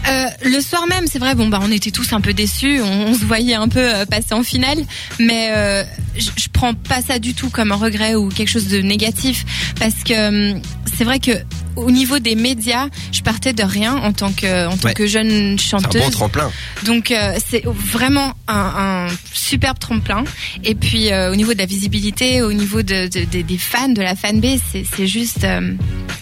Euh, 0.08 0.26
le 0.44 0.62
soir 0.62 0.86
même, 0.88 1.06
c'est 1.12 1.18
vrai, 1.18 1.34
bon 1.34 1.48
bah 1.48 1.60
on 1.64 1.72
était 1.72 1.90
tous 1.90 2.14
un 2.14 2.22
peu 2.22 2.32
déçus, 2.34 2.80
on, 2.80 3.08
on 3.08 3.14
se 3.16 3.26
voyait 3.26 3.56
un 3.56 3.68
peu 3.68 3.80
euh, 3.80 4.06
passer 4.06 4.34
en 4.34 4.44
finale, 4.44 4.78
mais 5.20 5.50
euh, 5.52 5.84
je, 6.16 6.30
je 6.36 6.48
prends 6.54 6.76
pas 6.76 7.02
ça 7.02 7.18
du 7.18 7.34
tout 7.34 7.50
comme 7.50 7.72
un 7.72 7.76
regret 7.76 8.14
ou 8.14 8.30
quelque 8.30 8.50
chose 8.50 8.68
de 8.68 8.82
négatif, 8.82 9.46
parce 9.80 9.96
que 10.06 10.54
hum, 10.54 10.62
c'est 10.96 11.06
vrai 11.06 11.20
que 11.20 11.32
au 11.76 11.90
niveau 11.90 12.20
des 12.20 12.36
médias, 12.36 12.88
je 13.12 13.22
partais 13.22 13.54
de 13.54 13.64
rien 13.64 13.96
en 13.96 14.14
tant 14.14 14.32
que 14.32 14.68
en 14.76 14.78
tant 14.78 14.88
Ouais. 14.90 14.94
que 14.94 15.08
jeune 15.08 15.58
C'est 15.58 15.76
un 15.76 15.80
chanteuse. 15.80 16.02
bon 16.04 16.10
tremplin. 16.12 16.52
Donc 16.86 17.12
euh, 17.12 17.34
c'est 17.50 17.64
vraiment 17.66 18.34
un, 18.48 19.08
un 19.08 19.16
superbe 19.34 19.80
tremplin. 19.80 20.24
Et 20.64 20.76
puis 20.76 21.12
euh, 21.12 21.32
au 21.32 21.36
niveau 21.36 21.54
de 21.54 21.60
la 21.60 21.66
visibilité, 21.66 22.42
au 22.42 22.54
niveau 22.54 22.82
de, 22.82 23.08
de- 23.08 23.26
de- 23.26 23.42
des 23.42 23.58
fans, 23.58 23.90
de 23.90 24.02
la 24.02 24.16
fanbase, 24.16 24.60
c'est 24.72 24.86
c'est 24.96 25.08
juste, 25.08 25.44
euh, 25.44 25.74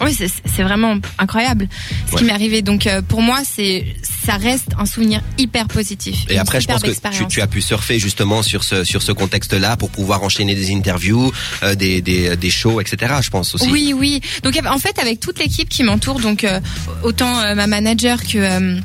oui, 0.05 0.17
c'est 0.45 0.63
vraiment 0.63 0.95
incroyable 1.17 1.67
ce 2.07 2.13
Ouais. 2.13 2.19
qui 2.19 2.25
m'est 2.25 2.33
arrivé. 2.33 2.61
Donc 2.61 2.87
euh, 2.87 3.01
pour 3.01 3.21
moi, 3.21 3.39
c'est 3.45 3.85
ça 4.25 4.37
reste 4.37 4.69
un 4.77 4.85
souvenir 4.85 5.21
hyper 5.37 5.67
positif. 5.67 6.25
Et 6.29 6.37
après, 6.37 6.61
je 6.61 6.67
pense 6.67 6.81
que 6.81 7.25
tu, 7.27 7.41
as 7.41 7.47
pu 7.47 7.61
surfer 7.61 7.99
justement 7.99 8.41
sur 8.43 8.63
ce 8.63 8.83
sur 8.83 9.01
ce 9.01 9.11
contexte-là 9.11 9.77
pour 9.77 9.89
pouvoir 9.89 10.23
enchaîner 10.23 10.55
des 10.55 10.71
interviews, 10.73 11.31
euh, 11.63 11.75
des, 11.75 12.01
des 12.01 12.35
des 12.37 12.49
shows, 12.49 12.79
etc. 12.81 13.15
Je 13.21 13.29
pense 13.29 13.55
aussi. 13.55 13.69
Oui, 13.71 13.93
oui. 13.95 14.21
Donc 14.43 14.57
en 14.65 14.77
fait, 14.79 14.97
avec 14.99 15.19
toute 15.19 15.39
l'équipe 15.39 15.69
qui 15.69 15.83
m'entoure, 15.83 16.19
donc 16.19 16.43
euh, 16.43 16.59
autant 17.03 17.33
ma 17.55 17.67
manager 17.67 18.23
que 18.23 18.79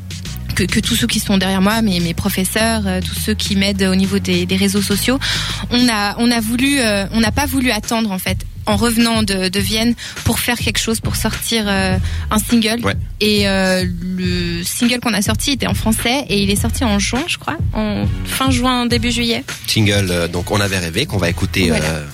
que, 0.55 0.63
que 0.63 0.79
tous 0.81 0.95
ceux 0.95 1.07
qui 1.07 1.19
sont 1.19 1.37
derrière 1.37 1.61
moi, 1.61 1.81
mes, 1.81 1.99
mes 2.01 2.13
professeurs, 2.13 2.81
euh, 2.85 2.99
tous 3.01 3.15
ceux 3.17 3.33
qui 3.33 3.55
m'aident 3.55 3.83
au 3.83 3.95
niveau 3.95 4.19
des, 4.19 4.45
des 4.45 4.57
réseaux 4.57 4.81
sociaux, 4.81 5.17
on 5.69 5.87
a 5.89 6.15
on 6.17 6.29
a 6.31 6.39
voulu, 6.41 6.79
euh, 6.79 7.05
on 7.13 7.21
n'a 7.21 7.31
pas 7.31 7.45
voulu 7.45 7.71
attendre 7.71 8.11
en 8.11 8.19
fait 8.19 8.37
en 8.69 8.75
revenant 8.77 9.23
de, 9.23 9.49
de 9.49 9.59
Vienne 9.59 9.95
pour 10.23 10.39
faire 10.39 10.57
quelque 10.57 10.77
chose, 10.79 10.99
pour 11.01 11.15
sortir 11.15 11.65
euh, 11.67 11.97
un 12.31 12.39
single. 12.39 12.79
Ouais. 12.85 12.93
Et 13.19 13.47
euh, 13.47 13.83
le 14.01 14.63
single 14.63 14.99
qu'on 14.99 15.13
a 15.13 15.21
sorti 15.21 15.51
était 15.51 15.67
en 15.67 15.73
français 15.73 16.25
et 16.29 16.41
il 16.41 16.49
est 16.49 16.55
sorti 16.55 16.83
en 16.83 16.99
juin, 16.99 17.23
je 17.27 17.37
crois, 17.37 17.57
en 17.73 18.05
fin 18.25 18.51
juin, 18.51 18.85
début 18.85 19.11
juillet. 19.11 19.43
Single, 19.67 20.07
euh, 20.11 20.27
donc 20.27 20.51
on 20.51 20.59
avait 20.61 20.77
rêvé 20.77 21.05
qu'on 21.05 21.17
va 21.17 21.29
écouter. 21.29 21.69
Voilà. 21.69 21.85
euh, 21.85 22.05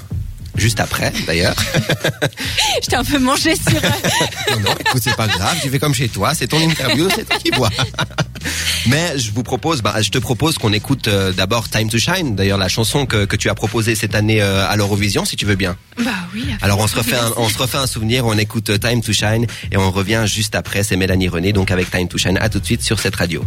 Juste 0.58 0.80
après, 0.80 1.12
d'ailleurs. 1.28 1.54
J'étais 2.82 2.96
un 2.96 3.04
peu 3.04 3.20
mangée 3.20 3.56
sur. 3.56 3.74
non, 4.54 4.60
non, 4.62 4.72
écoute, 4.80 5.02
c'est 5.04 5.16
pas 5.18 5.28
grave. 5.28 5.58
Tu 5.62 5.70
fais 5.70 5.80
comme 5.80 5.94
chez 5.94 6.08
toi. 6.08 6.34
C'est 6.34 6.48
ton 6.48 6.60
interview, 6.62 7.10
c'est 7.14 7.26
toi 7.28 7.38
qui 7.44 7.52
vois. 7.52 7.70
Mais 8.88 9.18
je 9.18 9.32
vous 9.32 9.44
propose, 9.44 9.82
bah, 9.82 10.02
je 10.02 10.10
te 10.10 10.18
propose 10.18 10.58
qu'on 10.58 10.74
écoute 10.74 11.08
euh, 11.08 11.32
d'abord 11.32 11.70
Time 11.70 11.90
to 11.90 11.98
Shine. 11.98 12.36
D'ailleurs, 12.36 12.58
la 12.58 12.68
chanson 12.68 13.06
que, 13.06 13.26
que 13.26 13.36
tu 13.36 13.50
as 13.50 13.56
proposée 13.56 13.96
cette 13.96 14.16
année 14.16 14.42
euh, 14.42 14.68
à 14.68 14.76
l'Eurovision, 14.76 15.26
si 15.26 15.36
tu 15.36 15.46
veux 15.46 15.56
bien. 15.56 15.76
bah 15.98 16.12
oui. 16.34 16.46
Alors 16.62 16.80
on 16.80 16.88
se 16.88 16.96
refait 16.96 17.16
un, 17.16 17.32
on 17.38 17.50
se 17.50 17.58
refait 17.58 17.78
un 17.78 17.88
souvenir, 17.88 18.26
on 18.26 18.38
écoute 18.38 18.70
euh, 18.70 18.78
Time 18.78 19.02
to 19.02 19.14
Shine 19.14 19.48
et 19.72 19.78
on 19.78 19.92
revient 19.92 20.24
juste 20.26 20.56
après. 20.56 20.84
C'est 20.84 20.98
Mélanie 20.98 21.28
René, 21.28 21.52
donc 21.54 21.72
avec 21.72 21.90
Time 21.90 22.08
to 22.08 22.18
Shine. 22.18 22.38
À 22.40 22.50
tout 22.50 22.60
de 22.60 22.66
suite 22.66 22.84
sur 22.84 23.00
cette 23.00 23.16
radio. 23.16 23.44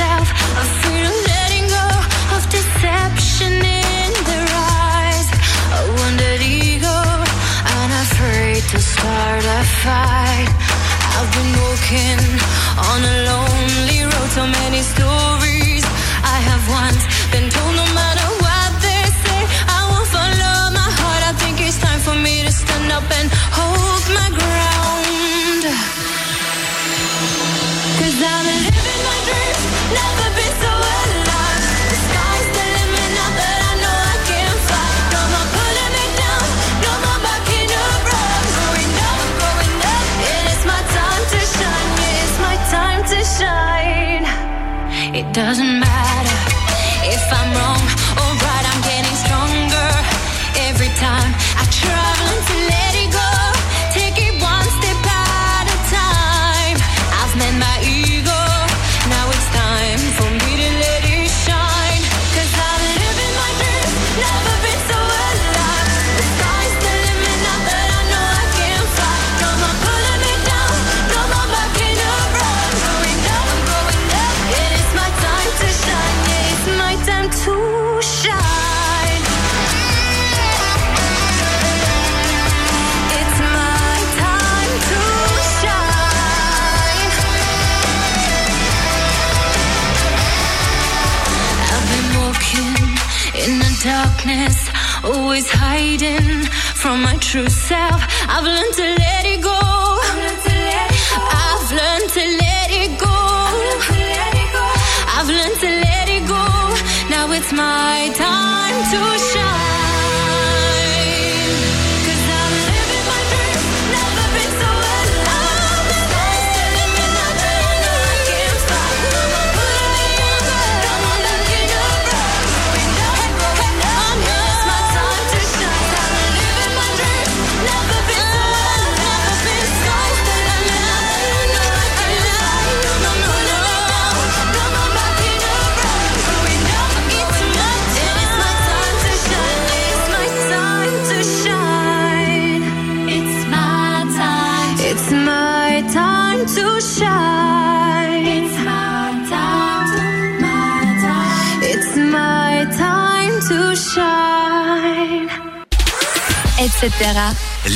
Of 0.00 0.26
letting 1.30 1.68
go 1.68 1.86
of 2.34 2.42
deception 2.50 3.52
in 3.52 4.10
their 4.26 4.48
eyes. 4.50 5.28
A 5.78 5.82
wounded 5.96 6.40
ego, 6.42 6.98
and 7.74 7.90
afraid 8.02 8.62
to 8.72 8.78
start 8.80 9.44
a 9.44 9.62
fight. 9.82 10.50
I've 11.16 11.30
been 11.36 11.52
walking 11.62 12.20
on 12.90 13.00
a 13.04 13.16
lonely 13.30 14.02
road, 14.02 14.30
so 14.30 14.46
many 14.46 14.82
stories 14.82 15.84
I 16.24 16.38
have 16.48 16.64
once 16.68 17.02
been 17.30 17.48
told. 17.50 17.73
It 45.24 45.32
doesn't 45.32 45.80
matter 45.80 46.38
if 47.02 47.24
I'm 47.32 47.50
wrong 47.56 47.84
or 48.20 48.30
right, 48.44 48.64
I'm 48.70 48.82
getting 48.84 49.16
stronger 49.24 49.90
every 50.68 50.92
time 51.00 51.30
I 51.56 51.64
try 51.82 52.14
to 52.50 52.56
let 52.72 52.92
it 53.02 53.10
go. 53.10 53.30
Take 53.96 54.16
it 54.20 54.34
one 54.36 54.68
step 54.78 55.00
at 55.00 55.64
a 55.74 55.78
time. 55.90 56.76
I've 57.20 57.34
met 57.40 57.54
my 57.56 57.76
ego, 57.82 58.43
always 95.34 95.50
hiding 95.50 96.44
from 96.76 97.02
my 97.02 97.16
true 97.16 97.48
self. 97.48 98.00
I've 98.28 98.44
learned 98.44 98.74
to 98.74 98.82
let 98.82 99.26
it 99.26 99.42
go. 99.42 99.50
I've 99.50 101.72
learned 101.72 102.10
to 102.12 102.20
let 102.20 102.20
it 102.20 102.38
go. 102.38 102.43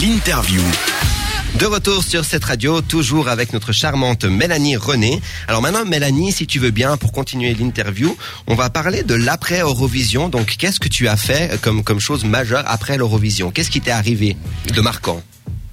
L'interview. 0.03 0.61
De 1.59 1.65
retour 1.65 2.05
sur 2.05 2.27
cette 2.27 2.45
radio, 2.45 2.83
toujours 2.83 3.29
avec 3.29 3.55
notre 3.55 3.73
charmante 3.73 4.27
Mélanie 4.27 4.77
René. 4.77 5.23
Alors 5.47 5.63
maintenant, 5.63 5.87
Mélanie, 5.87 6.31
si 6.31 6.47
tu 6.47 6.59
veux 6.59 6.73
bien, 6.73 6.99
pour 6.99 7.11
continuer 7.11 7.55
l'interview, 7.55 8.15
on 8.49 8.55
va 8.55 8.69
parler 8.69 9.05
de 9.05 9.15
l'après 9.15 9.61
Eurovision. 9.61 10.29
Donc, 10.29 10.57
qu'est-ce 10.59 10.79
que 10.79 10.89
tu 10.89 11.09
as 11.09 11.17
fait 11.17 11.59
comme, 11.63 11.85
comme 11.85 12.01
chose 12.01 12.27
majeure 12.27 12.65
après 12.67 12.99
l'Eurovision? 12.99 13.51
Qu'est-ce 13.51 13.71
qui 13.71 13.81
t'est 13.81 13.93
arrivé 13.93 14.37
de 14.75 14.81
marquant? 14.83 15.23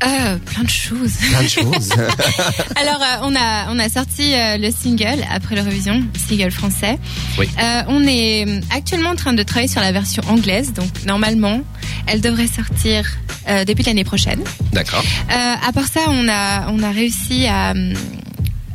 Euh, 0.04 0.38
plein 0.38 0.64
de 0.64 0.70
choses. 0.70 1.14
Plein 1.30 1.44
de 1.44 1.48
choses. 1.48 1.90
Alors, 2.76 3.02
euh, 3.02 3.18
on 3.24 3.36
a 3.36 3.68
on 3.70 3.80
a 3.80 3.90
sorti 3.90 4.34
euh, 4.34 4.58
le 4.58 4.70
single 4.70 5.24
après 5.32 5.56
l'Eurovision, 5.56 6.04
single 6.28 6.52
français. 6.52 7.00
Oui. 7.40 7.48
Euh, 7.62 7.82
on 7.88 8.06
est 8.06 8.46
actuellement 8.72 9.12
en 9.12 9.16
train 9.16 9.34
de 9.34 9.42
travailler 9.44 9.70
sur 9.70 9.82
la 9.82 9.92
version 9.94 10.22
anglaise, 10.28 10.74
donc 10.74 10.90
normalement, 11.06 11.62
elle 12.08 12.20
devrait 12.20 12.48
sortir 12.48 13.06
euh, 13.48 13.64
début 13.64 13.84
de 13.84 13.88
l'année 13.88 14.04
prochaine. 14.04 14.44
D'accord. 14.74 15.04
Euh, 15.32 15.34
à 15.68 15.72
part 15.72 15.88
ça, 15.88 16.02
on 16.10 16.28
a 16.28 16.70
on 16.70 16.84
a 16.84 16.92
réussi 16.92 17.48
à, 17.48 17.74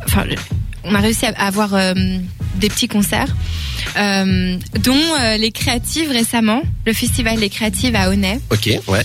enfin, 0.06 0.24
on 0.84 0.94
a 0.94 1.00
réussi 1.00 1.26
à 1.26 1.32
avoir 1.46 1.74
euh, 1.74 1.92
des 2.56 2.68
petits 2.68 2.88
concerts, 2.88 3.34
euh, 3.98 4.56
dont 4.82 4.94
euh, 5.20 5.36
les 5.36 5.52
créatives 5.52 6.10
récemment, 6.10 6.62
le 6.86 6.92
festival 6.92 7.38
des 7.38 7.50
créatives 7.50 7.94
à 7.94 8.08
Honnay. 8.08 8.40
Ok, 8.50 8.70
ouais. 8.88 9.04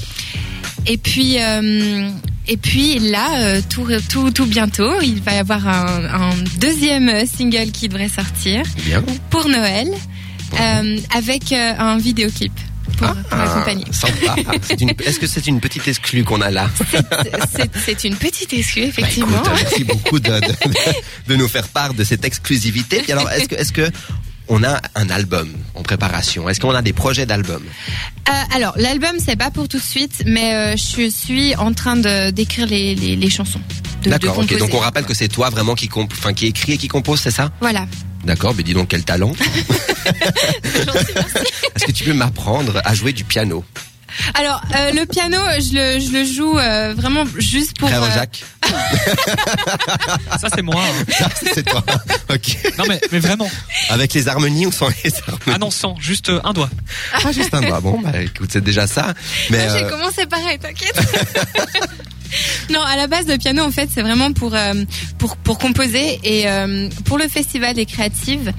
Et 0.87 0.97
puis, 0.97 1.37
euh, 1.41 2.09
et 2.47 2.57
puis 2.57 2.99
là, 2.99 3.39
euh, 3.39 3.61
tout, 3.69 3.87
tout, 4.09 4.29
tout 4.31 4.45
bientôt, 4.45 5.01
il 5.01 5.21
va 5.21 5.33
y 5.33 5.37
avoir 5.37 5.67
un, 5.67 6.05
un 6.05 6.29
deuxième 6.59 7.25
single 7.25 7.71
qui 7.71 7.87
devrait 7.89 8.09
sortir 8.09 8.61
Bien. 8.85 9.03
pour 9.29 9.47
Noël, 9.49 9.87
euh, 10.59 10.97
avec 11.15 11.51
un 11.51 11.97
vidéoclip 11.97 12.53
pour, 12.97 13.07
pour. 13.07 13.15
Ah, 13.31 13.65
sympa. 13.91 14.35
C'est 14.61 14.79
une- 14.79 14.91
Est-ce 15.03 15.19
que 15.19 15.27
c'est 15.27 15.47
une 15.47 15.59
petite 15.59 15.87
exclue 15.87 16.23
qu'on 16.23 16.39
a 16.41 16.51
là? 16.51 16.69
C'est- 17.85 18.03
une 18.03 18.15
petite 18.15 18.53
excuse, 18.53 18.85
Bah, 18.85 18.89
effectivement. 19.01 19.41
écoute, 19.43 19.51
merci 19.55 19.83
beaucoup 19.83 20.19
de, 20.19 20.29
de, 20.31 20.53
de 21.27 21.35
nous 21.35 21.47
faire 21.47 21.67
part 21.67 21.93
de 21.95 22.03
cette 22.03 22.23
exclusivité. 22.23 22.99
Puis 23.01 23.11
alors, 23.11 23.29
est-ce 23.31 23.47
que, 23.49 23.55
est-ce 23.55 23.73
que 23.73 23.89
on 24.47 24.63
a 24.63 24.81
un 24.95 25.09
album 25.09 25.49
en 25.73 25.83
préparation 25.83 26.49
Est-ce 26.49 26.59
qu'on 26.59 26.73
a 26.75 26.81
des 26.81 26.93
projets 26.93 27.25
d'album? 27.25 27.63
Euh, 28.29 28.31
alors, 28.55 28.73
l'album, 28.77 29.15
c'est 29.23 29.35
pas 29.35 29.51
pour 29.51 29.67
tout 29.67 29.77
de 29.77 29.83
suite, 29.83 30.23
mais 30.25 30.53
euh, 30.53 30.77
je 30.77 31.09
suis 31.09 31.55
en 31.55 31.73
train 31.73 31.95
d'écrire 32.31 32.67
les, 32.67 32.95
les, 32.95 33.15
les 33.15 33.29
chansons. 33.29 33.61
D'accord. 34.05 34.37
Ok. 34.39 34.57
Donc 34.57 34.73
on 34.73 34.79
rappelle 34.79 35.05
que 35.05 35.13
c'est 35.13 35.27
toi 35.27 35.49
vraiment 35.49 35.75
qui 35.75 35.89
enfin 35.95 36.33
qui 36.33 36.47
écrit 36.47 36.73
et 36.73 36.77
qui 36.77 36.87
compose, 36.87 37.19
c'est 37.19 37.31
ça? 37.31 37.51
Voilà. 37.59 37.87
D'accord. 38.23 38.53
Mais 38.55 38.63
dis 38.63 38.73
donc 38.73 38.89
quel 38.89 39.03
talent. 39.03 39.33
Est-ce 41.75 41.85
que 41.85 41.91
tu 41.91 42.03
peux 42.03 42.13
m'apprendre 42.13 42.81
à 42.83 42.93
jouer 42.93 43.13
du 43.13 43.23
piano? 43.23 43.63
Alors, 44.33 44.61
euh, 44.75 44.91
le 44.91 45.05
piano, 45.05 45.37
je 45.59 45.73
le, 45.73 45.99
je 45.99 46.11
le 46.11 46.25
joue 46.25 46.57
euh, 46.57 46.93
vraiment 46.95 47.25
juste 47.37 47.77
pour. 47.77 47.89
Frère 47.89 48.03
euh, 48.03 48.11
Jacques. 48.11 48.43
Ça, 50.39 50.47
c'est 50.53 50.61
moi. 50.61 50.81
hein. 50.81 51.27
c'est 51.53 51.63
toi. 51.63 51.83
Ok. 52.29 52.57
Non, 52.77 52.85
mais, 52.87 52.99
mais 53.11 53.19
vraiment. 53.19 53.49
Avec 53.89 54.13
les 54.13 54.27
harmonies 54.27 54.65
ou 54.65 54.71
sans 54.71 54.87
les 55.03 55.13
harmonies 55.27 55.41
Ah 55.53 55.57
non, 55.57 55.69
sans, 55.71 55.95
juste 55.99 56.29
euh, 56.29 56.41
un 56.43 56.53
doigt. 56.53 56.69
Ah, 57.13 57.31
juste 57.31 57.53
un 57.53 57.61
doigt. 57.61 57.79
Bon, 57.81 57.99
bah 57.99 58.21
écoute, 58.21 58.49
c'est 58.51 58.63
déjà 58.63 58.87
ça. 58.87 59.13
Mais 59.49 59.67
J'ai 59.69 59.83
euh, 59.85 59.89
commencé 59.89 60.25
pareil, 60.25 60.57
t'inquiète. 60.59 60.99
non, 62.71 62.81
à 62.81 62.95
la 62.95 63.07
base, 63.07 63.27
le 63.27 63.37
piano, 63.37 63.63
en 63.63 63.71
fait, 63.71 63.89
c'est 63.93 64.01
vraiment 64.01 64.31
pour, 64.33 64.53
euh, 64.55 64.73
pour, 65.17 65.37
pour 65.37 65.57
composer. 65.57 66.19
Et 66.23 66.47
euh, 66.49 66.89
pour 67.05 67.17
le 67.17 67.27
Festival 67.27 67.73
des 67.75 67.85
Créatives, 67.85 68.51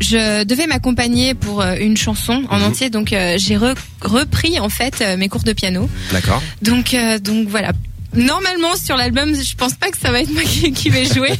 je 0.00 0.44
devais 0.44 0.66
m'accompagner 0.66 1.34
pour 1.34 1.62
euh, 1.62 1.76
une 1.78 1.96
chanson 1.96 2.44
en 2.50 2.58
Mhm. 2.58 2.64
entier. 2.64 2.90
Donc, 2.90 3.08
j'ai 3.10 3.56
re- 3.56 3.76
repris, 4.00 4.58
en 4.58 4.68
fait, 4.68 5.02
mes 5.18 5.28
cours 5.28 5.42
de 5.44 5.52
piano. 5.52 5.88
d'accord. 6.12 6.42
Donc, 6.62 6.96
donc 7.22 7.48
voilà. 7.48 7.72
Normalement, 8.14 8.76
sur 8.76 8.96
l'album, 8.96 9.34
je 9.34 9.54
pense 9.54 9.74
pas 9.74 9.90
que 9.90 9.98
ça 9.98 10.10
va 10.12 10.20
être 10.20 10.32
moi 10.32 10.42
qui, 10.42 10.72
qui 10.72 10.90
vais 10.90 11.06
jouer. 11.06 11.32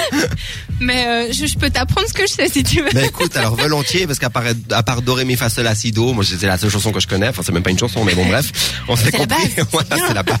Mais 0.80 1.06
euh, 1.06 1.32
je, 1.32 1.46
je 1.46 1.56
peux 1.56 1.70
t'apprendre 1.70 2.08
ce 2.08 2.12
que 2.12 2.26
je 2.26 2.32
sais, 2.32 2.48
si 2.48 2.64
tu 2.64 2.82
veux. 2.82 2.88
Mais 2.92 3.06
écoute, 3.06 3.36
alors 3.36 3.54
volontiers, 3.54 4.06
parce 4.06 4.18
qu'à 4.18 4.30
part, 4.30 4.42
à 4.72 4.82
part 4.82 5.02
Do, 5.02 5.14
Ré, 5.14 5.24
Mi, 5.24 5.36
Fa, 5.36 5.48
Sol, 5.48 5.64
La, 5.64 5.76
Si, 5.76 5.92
Do, 5.92 6.12
moi 6.12 6.24
c'est 6.24 6.44
la 6.44 6.58
seule 6.58 6.70
chanson 6.70 6.90
que 6.90 6.98
je 6.98 7.06
connais, 7.06 7.28
enfin 7.28 7.42
c'est 7.44 7.52
même 7.52 7.62
pas 7.62 7.70
une 7.70 7.78
chanson, 7.78 8.04
mais 8.04 8.14
bon 8.14 8.26
bref, 8.26 8.50
on 8.88 8.96
s'est 8.96 9.12
compris, 9.12 9.48
voilà, 9.70 9.96
c'est 10.08 10.14
la 10.14 10.22
base. 10.24 10.38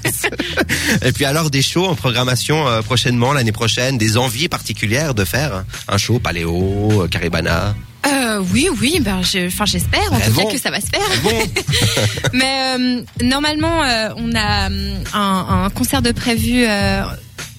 Et 1.04 1.12
puis 1.12 1.24
alors 1.24 1.48
des 1.50 1.62
shows 1.62 1.86
en 1.86 1.94
programmation 1.94 2.66
euh, 2.66 2.82
prochainement, 2.82 3.32
l'année 3.32 3.52
prochaine, 3.52 3.98
des 3.98 4.16
envies 4.16 4.48
particulières 4.48 5.14
de 5.14 5.24
faire 5.24 5.64
un 5.86 5.98
show, 5.98 6.18
Paléo, 6.18 7.02
euh, 7.04 7.08
Caribana. 7.08 7.74
Euh, 8.06 8.42
oui, 8.52 8.68
oui, 8.80 8.98
ben, 9.00 9.22
je- 9.22 9.46
enfin, 9.46 9.64
j'espère 9.64 10.12
en 10.12 10.18
tout 10.18 10.32
cas 10.34 10.44
que 10.50 10.58
ça 10.58 10.70
va 10.70 10.80
se 10.80 10.86
faire. 10.86 11.22
Bon, 11.22 11.30
Mais 12.32 12.76
euh, 12.78 13.02
normalement, 13.22 13.82
euh, 13.84 14.08
on 14.16 14.34
a 14.34 14.70
euh, 14.70 14.94
un, 15.14 15.64
un 15.66 15.70
concert 15.70 16.02
de 16.02 16.10
prévu 16.12 16.64
euh, 16.66 17.02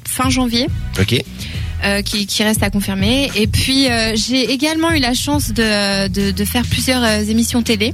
fin 0.08 0.30
janvier. 0.30 0.68
ok, 1.00 1.16
euh, 1.86 2.02
qui, 2.02 2.26
qui 2.28 2.44
reste 2.44 2.62
à 2.64 2.70
confirmer. 2.70 3.32
Et 3.36 3.48
puis 3.48 3.90
euh, 3.90 4.14
j'ai 4.16 4.52
également 4.52 4.92
eu 4.92 5.00
la 5.00 5.14
chance 5.14 5.50
de, 5.52 6.08
de, 6.10 6.32
de 6.32 6.46
faire 6.46 6.64
plusieurs 6.64 7.04
émissions 7.30 7.62
télé. 7.62 7.94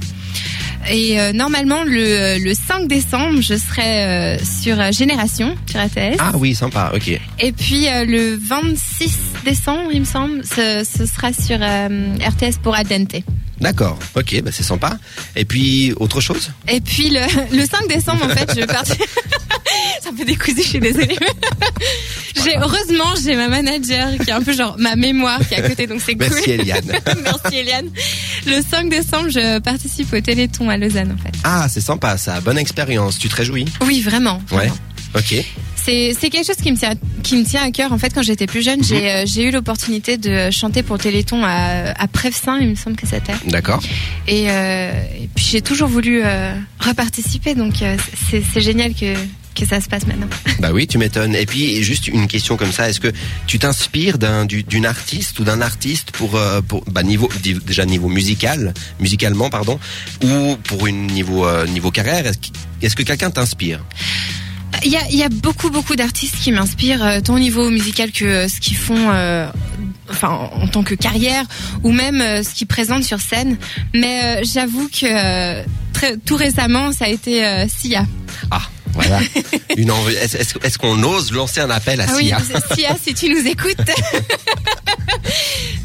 Et 0.88 1.20
euh, 1.20 1.32
normalement 1.32 1.84
le, 1.84 2.42
le 2.42 2.54
5 2.54 2.88
décembre, 2.88 3.40
je 3.42 3.54
serai 3.56 4.04
euh, 4.04 4.38
sur 4.38 4.80
euh, 4.80 4.90
Génération 4.92 5.54
sur 5.70 5.80
RTS. 5.84 6.16
Ah 6.18 6.32
oui, 6.36 6.54
sympa, 6.54 6.90
ok. 6.94 7.20
Et 7.38 7.52
puis 7.52 7.88
euh, 7.88 8.04
le 8.04 8.36
26 8.36 9.16
décembre, 9.44 9.90
il 9.92 10.00
me 10.00 10.04
semble, 10.06 10.42
ce, 10.44 10.84
ce 10.84 11.06
sera 11.06 11.32
sur 11.32 11.58
euh, 11.60 12.14
RTS 12.26 12.58
pour 12.62 12.74
Adente. 12.74 13.16
D'accord, 13.60 13.98
ok, 14.16 14.40
bah 14.42 14.50
c'est 14.52 14.62
sympa. 14.62 14.96
Et 15.36 15.44
puis, 15.44 15.92
autre 15.96 16.22
chose? 16.22 16.50
Et 16.66 16.80
puis 16.80 17.10
le, 17.10 17.20
le 17.56 17.66
5 17.66 17.86
décembre, 17.88 18.24
en 18.24 18.28
fait, 18.30 18.50
je 18.54 18.60
vais 18.60 18.66
partir. 18.66 18.96
C'est 20.02 20.08
un 20.08 20.14
peu 20.14 20.24
décousu, 20.24 20.62
je 20.62 20.68
suis 20.68 20.80
désolée. 20.80 21.16
j'ai, 22.44 22.56
heureusement, 22.56 23.14
j'ai 23.22 23.36
ma 23.36 23.48
manager 23.48 24.10
qui 24.22 24.30
est 24.30 24.32
un 24.32 24.42
peu 24.42 24.52
genre 24.52 24.76
ma 24.78 24.96
mémoire 24.96 25.40
qui 25.46 25.54
est 25.54 25.58
à 25.58 25.68
côté, 25.68 25.86
donc 25.86 26.00
c'est 26.04 26.14
cool. 26.14 26.28
Merci 26.30 26.50
Eliane. 26.52 26.84
Merci 27.22 27.56
Eliane. 27.56 27.90
Le 28.46 28.62
5 28.62 28.88
décembre, 28.88 29.28
je 29.28 29.58
participe 29.60 30.12
au 30.12 30.20
Téléthon 30.20 30.68
à 30.68 30.76
Lausanne, 30.76 31.16
en 31.18 31.22
fait. 31.22 31.32
Ah, 31.44 31.66
c'est 31.68 31.80
sympa 31.80 32.16
ça, 32.18 32.40
bonne 32.40 32.58
expérience, 32.58 33.18
tu 33.18 33.28
te 33.28 33.36
réjouis? 33.36 33.66
Oui, 33.86 34.00
vraiment. 34.00 34.40
Ouais, 34.50 34.68
vraiment. 34.68 34.74
ok. 35.16 35.44
C'est, 35.82 36.14
c'est 36.18 36.28
quelque 36.28 36.46
chose 36.46 36.56
qui 36.62 36.70
me 36.70 36.76
tient, 36.76 36.92
qui 37.22 37.36
me 37.36 37.44
tient 37.44 37.62
à 37.62 37.70
cœur. 37.70 37.90
En 37.92 37.96
fait, 37.98 38.10
quand 38.14 38.22
j'étais 38.22 38.46
plus 38.46 38.62
jeune, 38.62 38.84
j'ai, 38.84 39.10
euh, 39.10 39.22
j'ai 39.24 39.44
eu 39.44 39.50
l'opportunité 39.50 40.18
de 40.18 40.50
chanter 40.50 40.82
pour 40.82 40.98
Téléthon 40.98 41.42
à, 41.42 41.92
à 41.98 42.06
Prevsin, 42.06 42.58
il 42.60 42.68
me 42.68 42.74
semble 42.74 42.96
que 42.96 43.06
c'était. 43.06 43.32
D'accord. 43.46 43.82
Et, 44.28 44.50
euh, 44.50 44.92
et 45.18 45.28
puis 45.34 45.46
j'ai 45.50 45.62
toujours 45.62 45.88
voulu 45.88 46.20
euh, 46.22 46.52
reparticiper, 46.80 47.54
donc 47.54 47.80
euh, 47.80 47.96
c'est, 48.30 48.42
c'est 48.52 48.60
génial 48.60 48.92
que, 48.92 49.14
que 49.60 49.66
ça 49.66 49.80
se 49.80 49.88
passe 49.88 50.06
maintenant. 50.06 50.26
Bah 50.60 50.70
oui, 50.72 50.86
tu 50.86 50.98
m'étonnes. 50.98 51.34
Et 51.36 51.46
puis, 51.46 51.82
juste 51.82 52.08
une 52.08 52.26
question 52.26 52.56
comme 52.56 52.72
ça, 52.72 52.88
est-ce 52.90 53.00
que 53.00 53.12
tu 53.46 53.58
t'inspires 53.58 54.18
d'un, 54.18 54.44
du- 54.44 54.62
d'une 54.62 54.86
artiste 54.86 55.38
ou 55.38 55.44
d'un 55.44 55.60
artiste 55.60 56.10
pour, 56.10 56.36
euh, 56.36 56.60
pour 56.60 56.84
bah, 56.90 57.02
niveau, 57.02 57.28
déjà 57.64 57.84
niveau 57.86 58.08
musical, 58.08 58.74
musicalement, 59.00 59.48
pardon, 59.50 59.78
ou 60.22 60.56
pour 60.64 60.86
une 60.86 61.06
niveau, 61.06 61.46
euh, 61.46 61.66
niveau 61.66 61.90
carrière 61.90 62.26
Est-ce, 62.26 62.38
qu'- 62.38 62.52
est-ce 62.82 62.96
que 62.96 63.02
quelqu'un 63.02 63.30
t'inspire? 63.30 63.80
Il 64.84 64.90
y 64.90 64.96
a, 64.96 65.00
il 65.10 65.16
y 65.16 65.22
a 65.22 65.28
beaucoup 65.28 65.68
beaucoup 65.70 65.96
d'artistes 65.96 66.36
qui 66.42 66.52
m'inspirent, 66.52 67.04
euh, 67.04 67.20
tant 67.20 67.34
au 67.34 67.38
niveau 67.38 67.68
musical 67.70 68.12
que 68.12 68.46
ce 68.48 68.60
qu'ils 68.60 68.76
font, 68.76 69.10
euh, 69.10 69.50
enfin 70.10 70.28
en 70.54 70.68
tant 70.68 70.82
que 70.84 70.94
carrière, 70.94 71.44
ou 71.82 71.90
même 71.92 72.20
euh, 72.20 72.42
ce 72.42 72.50
qu'ils 72.54 72.66
présentent 72.68 73.04
sur 73.04 73.20
scène. 73.20 73.56
Mais 73.94 74.22
euh, 74.22 74.40
j'avoue 74.44 74.88
que 74.88 75.06
euh, 75.06 75.64
très, 75.92 76.16
tout 76.18 76.36
récemment, 76.36 76.92
ça 76.92 77.06
a 77.06 77.08
été 77.08 77.42
Sia. 77.68 78.06
Ah, 78.50 78.62
voilà. 78.92 79.20
une 79.76 79.90
envie. 79.90 80.14
Est-ce, 80.14 80.78
qu'on 80.78 81.02
ose 81.02 81.32
lancer 81.32 81.60
un 81.60 81.70
appel 81.70 82.00
à 82.00 82.06
Ah 82.08 82.12
oui, 82.16 82.26
Sia? 82.26 82.40
Sia, 82.74 82.96
si 83.02 83.14
tu 83.14 83.28
nous 83.28 83.46
écoutes. 83.46 83.76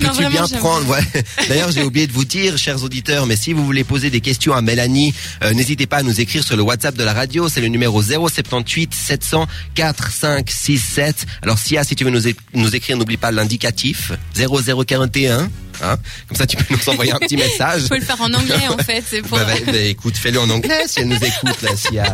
Non, 0.01 0.09
Peux-tu 0.09 0.23
vraiment, 0.23 0.45
bien 0.45 0.59
prendre 0.59 0.87
ouais. 0.89 1.23
D'ailleurs, 1.47 1.71
j'ai 1.71 1.83
oublié 1.83 2.05
de 2.05 2.11
vous 2.11 2.25
dire, 2.25 2.57
chers 2.57 2.83
auditeurs, 2.83 3.25
mais 3.25 3.35
si 3.35 3.53
vous 3.53 3.65
voulez 3.65 3.83
poser 3.83 4.09
des 4.09 4.21
questions 4.21 4.53
à 4.53 4.61
Mélanie, 4.61 5.13
euh, 5.43 5.53
n'hésitez 5.53 5.87
pas 5.87 5.97
à 5.97 6.03
nous 6.03 6.19
écrire 6.19 6.43
sur 6.43 6.57
le 6.57 6.63
WhatsApp 6.63 6.95
de 6.95 7.03
la 7.03 7.13
radio. 7.13 7.47
C'est 7.47 7.61
le 7.61 7.67
numéro 7.67 8.01
078 8.01 8.93
700 8.93 9.47
4567. 9.73 11.25
Alors, 11.41 11.57
Sia, 11.57 11.83
si 11.83 11.95
tu 11.95 12.03
veux 12.03 12.11
nous, 12.11 12.75
écrire, 12.75 12.97
n'oublie 12.97 13.17
pas 13.17 13.31
l'indicatif 13.31 14.11
0041. 14.35 15.49
Hein 15.81 15.97
Comme 16.27 16.37
ça, 16.37 16.45
tu 16.45 16.57
peux 16.57 16.73
nous 16.73 16.89
envoyer 16.89 17.13
un 17.13 17.19
petit 17.19 17.37
message. 17.37 17.83
Il 17.83 17.87
faut 17.89 17.95
le 17.95 18.01
faire 18.01 18.21
en 18.21 18.33
anglais 18.33 18.67
en 18.69 18.77
fait. 18.77 19.03
C'est 19.07 19.21
pour... 19.21 19.37
Bah, 19.37 19.45
bah, 19.45 19.71
bah, 19.71 19.77
écoute, 19.77 20.17
fais-le 20.17 20.39
en 20.39 20.49
anglais 20.49 20.83
si 20.87 20.99
elle 20.99 21.07
nous 21.07 21.15
écoute, 21.15 21.61
là, 21.61 21.75
Sia. 21.75 22.13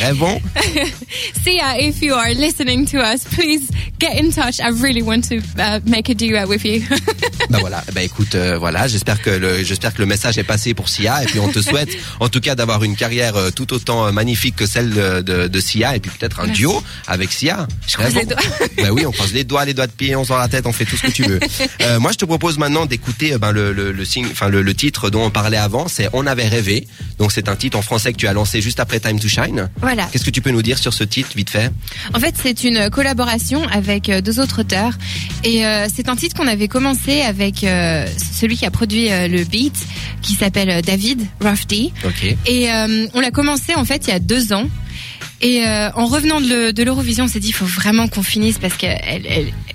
Rêvons. 0.00 0.40
Sia, 1.44 1.78
if 1.80 2.02
you 2.02 2.14
are 2.14 2.34
listening 2.34 2.84
to 2.86 2.98
us, 2.98 3.24
please 3.24 3.68
get 3.98 4.18
in 4.20 4.30
touch. 4.30 4.60
I 4.60 4.68
really 4.70 5.02
want 5.02 5.22
to 5.28 5.36
uh, 5.58 5.80
make 5.86 6.08
a 6.10 6.14
duet 6.14 6.46
with 6.48 6.64
you. 6.64 6.82
Bah 7.50 7.58
voilà, 7.60 7.82
bah 7.94 8.02
écoute, 8.02 8.34
euh, 8.34 8.58
voilà, 8.58 8.88
j'espère 8.88 9.22
que 9.22 9.30
le, 9.30 9.62
j'espère 9.64 9.94
que 9.94 10.00
le 10.00 10.06
message 10.06 10.36
est 10.36 10.42
passé 10.44 10.74
pour 10.74 10.90
Sia 10.90 11.22
et 11.22 11.26
puis 11.26 11.38
on 11.38 11.48
te 11.48 11.60
souhaite, 11.62 11.88
en 12.20 12.28
tout 12.28 12.40
cas, 12.40 12.54
d'avoir 12.54 12.84
une 12.84 12.94
carrière 12.94 13.36
euh, 13.36 13.50
tout 13.50 13.72
autant 13.72 14.06
euh, 14.06 14.12
magnifique 14.12 14.54
que 14.56 14.66
celle 14.66 14.90
de, 14.90 15.22
de, 15.22 15.46
de 15.46 15.60
Sia 15.60 15.96
et 15.96 16.00
puis 16.00 16.10
peut-être 16.10 16.40
un 16.40 16.46
Merci. 16.46 16.60
duo 16.60 16.82
avec 17.06 17.32
Sia. 17.32 17.66
Je 17.86 17.94
croise 17.96 18.14
les 18.14 18.26
doigts. 18.26 18.36
Bah 18.76 18.88
oui, 18.92 19.06
on 19.06 19.12
croise 19.12 19.32
les 19.32 19.44
doigts, 19.44 19.64
les 19.64 19.72
doigts 19.72 19.86
de 19.86 19.92
pied, 19.92 20.14
on 20.14 20.24
sort 20.24 20.36
la 20.38 20.48
tête, 20.48 20.66
on 20.66 20.72
fait 20.72 20.84
tout 20.84 20.96
ce 20.98 21.02
que 21.06 21.10
tu 21.12 21.22
veux. 21.22 21.40
Euh, 21.80 21.98
moi, 22.00 22.12
je 22.12 22.18
te 22.18 22.26
propose 22.26 22.58
maintenant 22.58 22.84
d'écouter 22.84 23.32
euh, 23.32 23.38
ben, 23.38 23.52
le, 23.52 23.72
le, 23.72 23.92
le, 23.92 24.04
signe- 24.04 24.28
enfin 24.30 24.48
le, 24.50 24.60
le 24.60 24.74
titre 24.74 25.08
dont 25.08 25.24
on 25.24 25.30
parlait 25.30 25.56
avant, 25.56 25.88
c'est 25.88 26.08
On 26.12 26.26
avait 26.26 26.48
rêvé. 26.48 26.86
Donc 27.18 27.32
c'est 27.32 27.48
un 27.48 27.56
titre 27.56 27.78
en 27.78 27.82
français 27.82 28.12
que 28.12 28.18
tu 28.18 28.26
as 28.28 28.32
lancé 28.34 28.60
juste 28.60 28.80
après 28.80 29.00
Time 29.00 29.18
to 29.18 29.28
Shine. 29.28 29.70
Voilà. 29.80 30.04
Qu'est-ce 30.12 30.24
que 30.24 30.30
tu 30.30 30.40
peux 30.42 30.50
nous 30.50 30.62
dire 30.62 30.78
sur 30.78 30.92
ce 30.92 31.04
titre, 31.04 31.30
vite 31.36 31.50
fait? 31.50 31.70
En 32.14 32.20
fait, 32.20 32.34
c'est 32.42 32.64
une 32.64 32.90
collaboration 32.90 33.62
avec 33.68 34.08
euh, 34.08 34.20
deux 34.20 34.40
autres 34.40 34.60
auteurs. 34.60 34.92
Et 35.44 35.64
euh, 35.66 35.86
c'est 35.94 36.08
un 36.08 36.16
titre 36.16 36.36
qu'on 36.36 36.48
avait 36.48 36.68
commencé 36.68 37.20
avec 37.22 37.64
euh, 37.64 38.06
celui 38.32 38.56
qui 38.56 38.66
a 38.66 38.70
produit 38.70 39.10
euh, 39.10 39.28
le 39.28 39.44
beat, 39.44 39.76
qui 40.22 40.34
s'appelle 40.34 40.70
euh, 40.70 40.82
David 40.82 41.26
Rafty. 41.40 41.92
Ok. 42.04 42.36
Et 42.46 42.70
euh, 42.72 43.06
on 43.14 43.20
l'a 43.20 43.30
commencé 43.30 43.74
en 43.74 43.84
fait 43.84 44.06
il 44.06 44.10
y 44.10 44.14
a 44.14 44.18
deux 44.18 44.52
ans. 44.52 44.68
Et 45.40 45.64
euh, 45.64 45.90
en 45.94 46.06
revenant 46.06 46.40
de 46.40 46.48
le- 46.48 46.72
de 46.72 46.82
l'Eurovision, 46.82 47.24
on 47.24 47.28
s'est 47.28 47.38
dit 47.38 47.48
il 47.48 47.54
faut 47.54 47.64
vraiment 47.64 48.08
qu'on 48.08 48.24
finisse 48.24 48.58
parce 48.58 48.74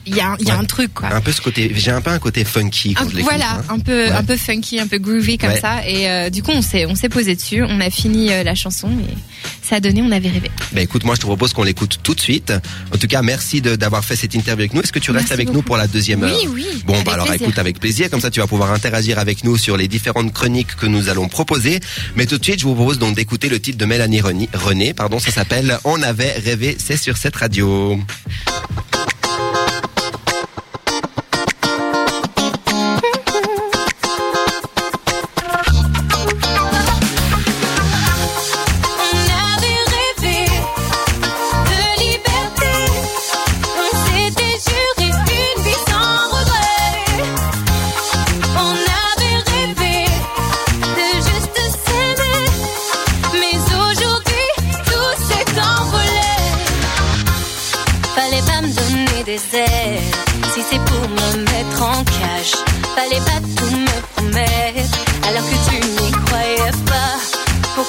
qu'il 0.03 0.15
y 0.15 0.19
a, 0.21 0.35
il 0.39 0.47
y 0.47 0.51
a 0.51 0.55
Ouais. 0.55 0.59
un 0.61 0.65
truc 0.65 0.93
quoi. 0.93 1.09
Un 1.13 1.21
peu 1.21 1.31
ce 1.31 1.41
côté, 1.41 1.71
j'ai 1.75 1.91
un 1.91 2.01
peu 2.01 2.11
un 2.11 2.19
côté 2.19 2.43
funky 2.45 2.93
quand 2.93 3.05
Un- 3.05 3.09
je 3.09 3.17
voilà, 3.23 3.51
hein. 3.59 3.63
un 3.69 3.79
peu, 3.79 4.05
Ouais. 4.05 4.11
un 4.11 4.23
peu 4.23 4.35
funky, 4.37 4.79
un 4.79 4.87
peu 4.87 4.97
groovy 4.97 5.37
comme 5.37 5.49
Ouais. 5.51 5.59
ça. 5.59 5.87
Et 5.87 6.09
euh, 6.09 6.29
du 6.29 6.43
coup, 6.43 6.51
on 6.51 6.61
s'est, 6.61 6.85
on 6.85 6.95
s'est 6.95 7.09
posé 7.09 7.35
dessus. 7.35 7.63
On 7.63 7.79
a 7.81 7.89
fini 7.89 8.31
euh, 8.31 8.43
la 8.43 8.55
chanson 8.55 8.89
et 8.89 9.13
ça 9.61 9.77
a 9.77 9.79
donné. 9.79 10.01
On 10.01 10.11
avait 10.11 10.29
rêvé. 10.29 10.51
Bah 10.73 10.81
écoute, 10.81 11.03
moi 11.03 11.15
je 11.15 11.21
te 11.21 11.25
propose 11.25 11.53
qu'on 11.53 11.63
l'écoute 11.63 11.99
tout 12.03 12.13
de 12.15 12.21
suite. 12.21 12.53
En 12.93 12.97
tout 12.97 13.07
cas, 13.07 13.21
merci 13.21 13.61
de- 13.61 13.75
d'avoir 13.75 14.03
fait 14.03 14.15
cette 14.15 14.33
interview 14.33 14.61
avec 14.63 14.73
nous. 14.73 14.81
Est-ce 14.81 14.91
que 14.91 14.99
tu 14.99 15.11
restes 15.11 15.23
Merci 15.29 15.33
avec 15.33 15.53
nous 15.53 15.61
pour 15.61 15.77
la 15.77 15.87
deuxième 15.87 16.23
heure 16.23 16.35
Oui, 16.41 16.47
oui. 16.53 16.83
Bon, 16.85 17.01
bah 17.03 17.13
alors 17.13 17.27
plaisir. 17.27 17.47
écoute 17.47 17.59
avec 17.59 17.79
plaisir, 17.79 18.09
comme 18.09 18.19
ça 18.21 18.29
tu 18.31 18.39
vas 18.39 18.47
pouvoir 18.47 18.71
interagir 18.73 19.19
avec 19.19 19.43
nous 19.43 19.57
sur 19.57 19.77
les 19.77 19.87
différentes 19.87 20.33
chroniques 20.33 20.75
que 20.75 20.85
nous 20.85 21.07
allons 21.09 21.27
proposer. 21.29 21.79
Mais 22.15 22.25
tout 22.25 22.37
de 22.37 22.43
suite, 22.43 22.59
je 22.59 22.65
vous 22.65 22.75
propose 22.75 22.99
donc 22.99 23.15
d'écouter 23.15 23.47
le 23.49 23.59
titre 23.59 23.77
de 23.77 23.85
Mélanie 23.85 24.21
René, 24.21 24.49
René 24.53 24.93
pardon, 24.93 25.19
ça 25.19 25.31
s'appelle 25.31 25.77
On 25.85 26.01
avait 26.03 26.31
rêvé, 26.33 26.75
c'est 26.79 26.97
sur 26.97 27.15
cette 27.17 27.35
radio. 27.35 27.97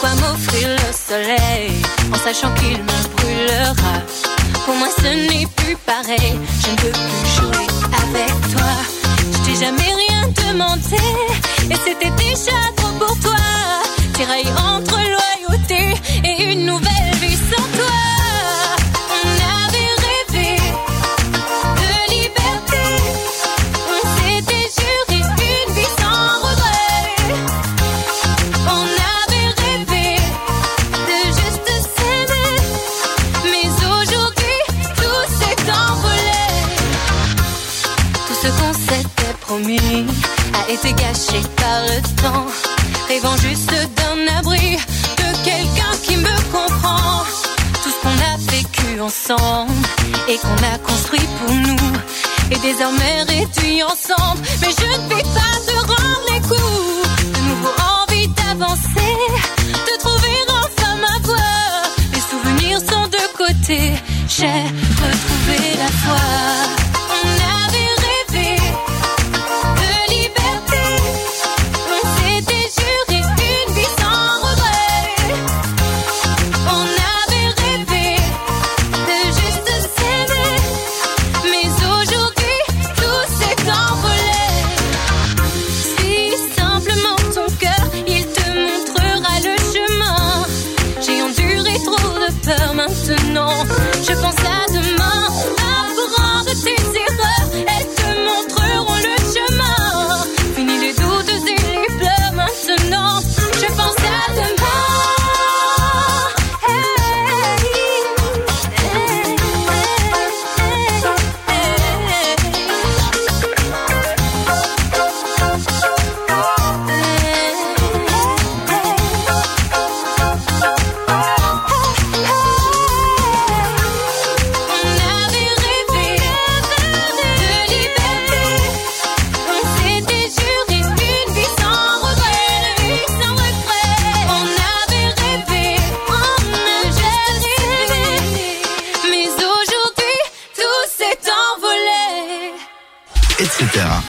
M'offrir 0.05 0.69
le 0.69 0.93
soleil 0.93 1.73
en 2.12 2.19
sachant 2.19 2.53
qu'il 2.57 2.77
me 2.77 3.17
brûlera 3.17 3.95
Pour 4.67 4.75
moi 4.77 4.88
ce 4.99 5.07
n'est 5.07 5.47
plus 5.57 5.77
pareil, 5.87 6.38
je 6.62 6.71
ne 6.71 6.77
peux 6.77 6.90
plus 6.90 7.29
jouer 7.37 7.67
avec 8.03 8.29
toi. 8.53 8.71
Je 9.33 9.38
t'ai 9.47 9.64
jamais 9.64 9.95
rien 10.07 10.29
demandé 10.47 11.03
et 11.71 11.77
c'était 11.85 12.11
déjà 12.11 12.53
trop 12.77 12.93
pour 12.99 13.19
toi. 13.21 13.37
Tiraille 14.12 14.53
entre 14.59 14.99
loyauté 14.99 15.95
et 16.23 16.53
une 16.53 16.67
nouvelle 16.67 17.14
vie 17.23 17.37
sans 17.37 17.79
toi. 17.79 18.04
Le 41.87 42.01
temps, 42.23 42.47
rêvant 43.09 43.37
juste 43.37 43.70
d'un 43.97 44.38
abri, 44.38 44.77
de 45.20 45.44
quelqu'un 45.44 45.94
qui 46.03 46.16
me 46.16 46.37
comprend. 46.53 47.25
Tout 47.83 47.90
ce 47.90 48.01
qu'on 48.03 48.18
a 48.33 48.37
vécu 48.53 49.01
ensemble 49.01 49.73
et 50.29 50.38
qu'on 50.38 50.61
a 50.75 50.79
construit 50.79 51.27
pour 51.38 51.55
nous 51.55 51.92
est 52.51 52.62
désormais 52.62 53.23
réduit 53.29 53.83
ensemble. 53.83 54.40
Mais 54.61 54.73
je 54.81 54.87
ne 54.87 55.09
vais 55.14 55.23
pas 55.23 55.55
te 55.66 55.77
rendre 55.92 56.25
les 56.33 56.40
coups. 56.40 57.09
De 57.35 57.40
nouveau 57.49 57.75
envie 58.01 58.29
d'avancer, 58.29 59.14
de 59.88 59.99
trouver 59.99 60.38
enfin 60.62 60.97
ma 61.07 61.18
voie. 61.27 61.83
Les 62.14 62.25
souvenirs 62.31 62.79
sont 62.79 63.07
de 63.09 63.25
côté, 63.37 63.92
j'ai 64.29 64.61
retrouvé 65.03 65.59
la 65.79 65.90
foi. 66.03 66.84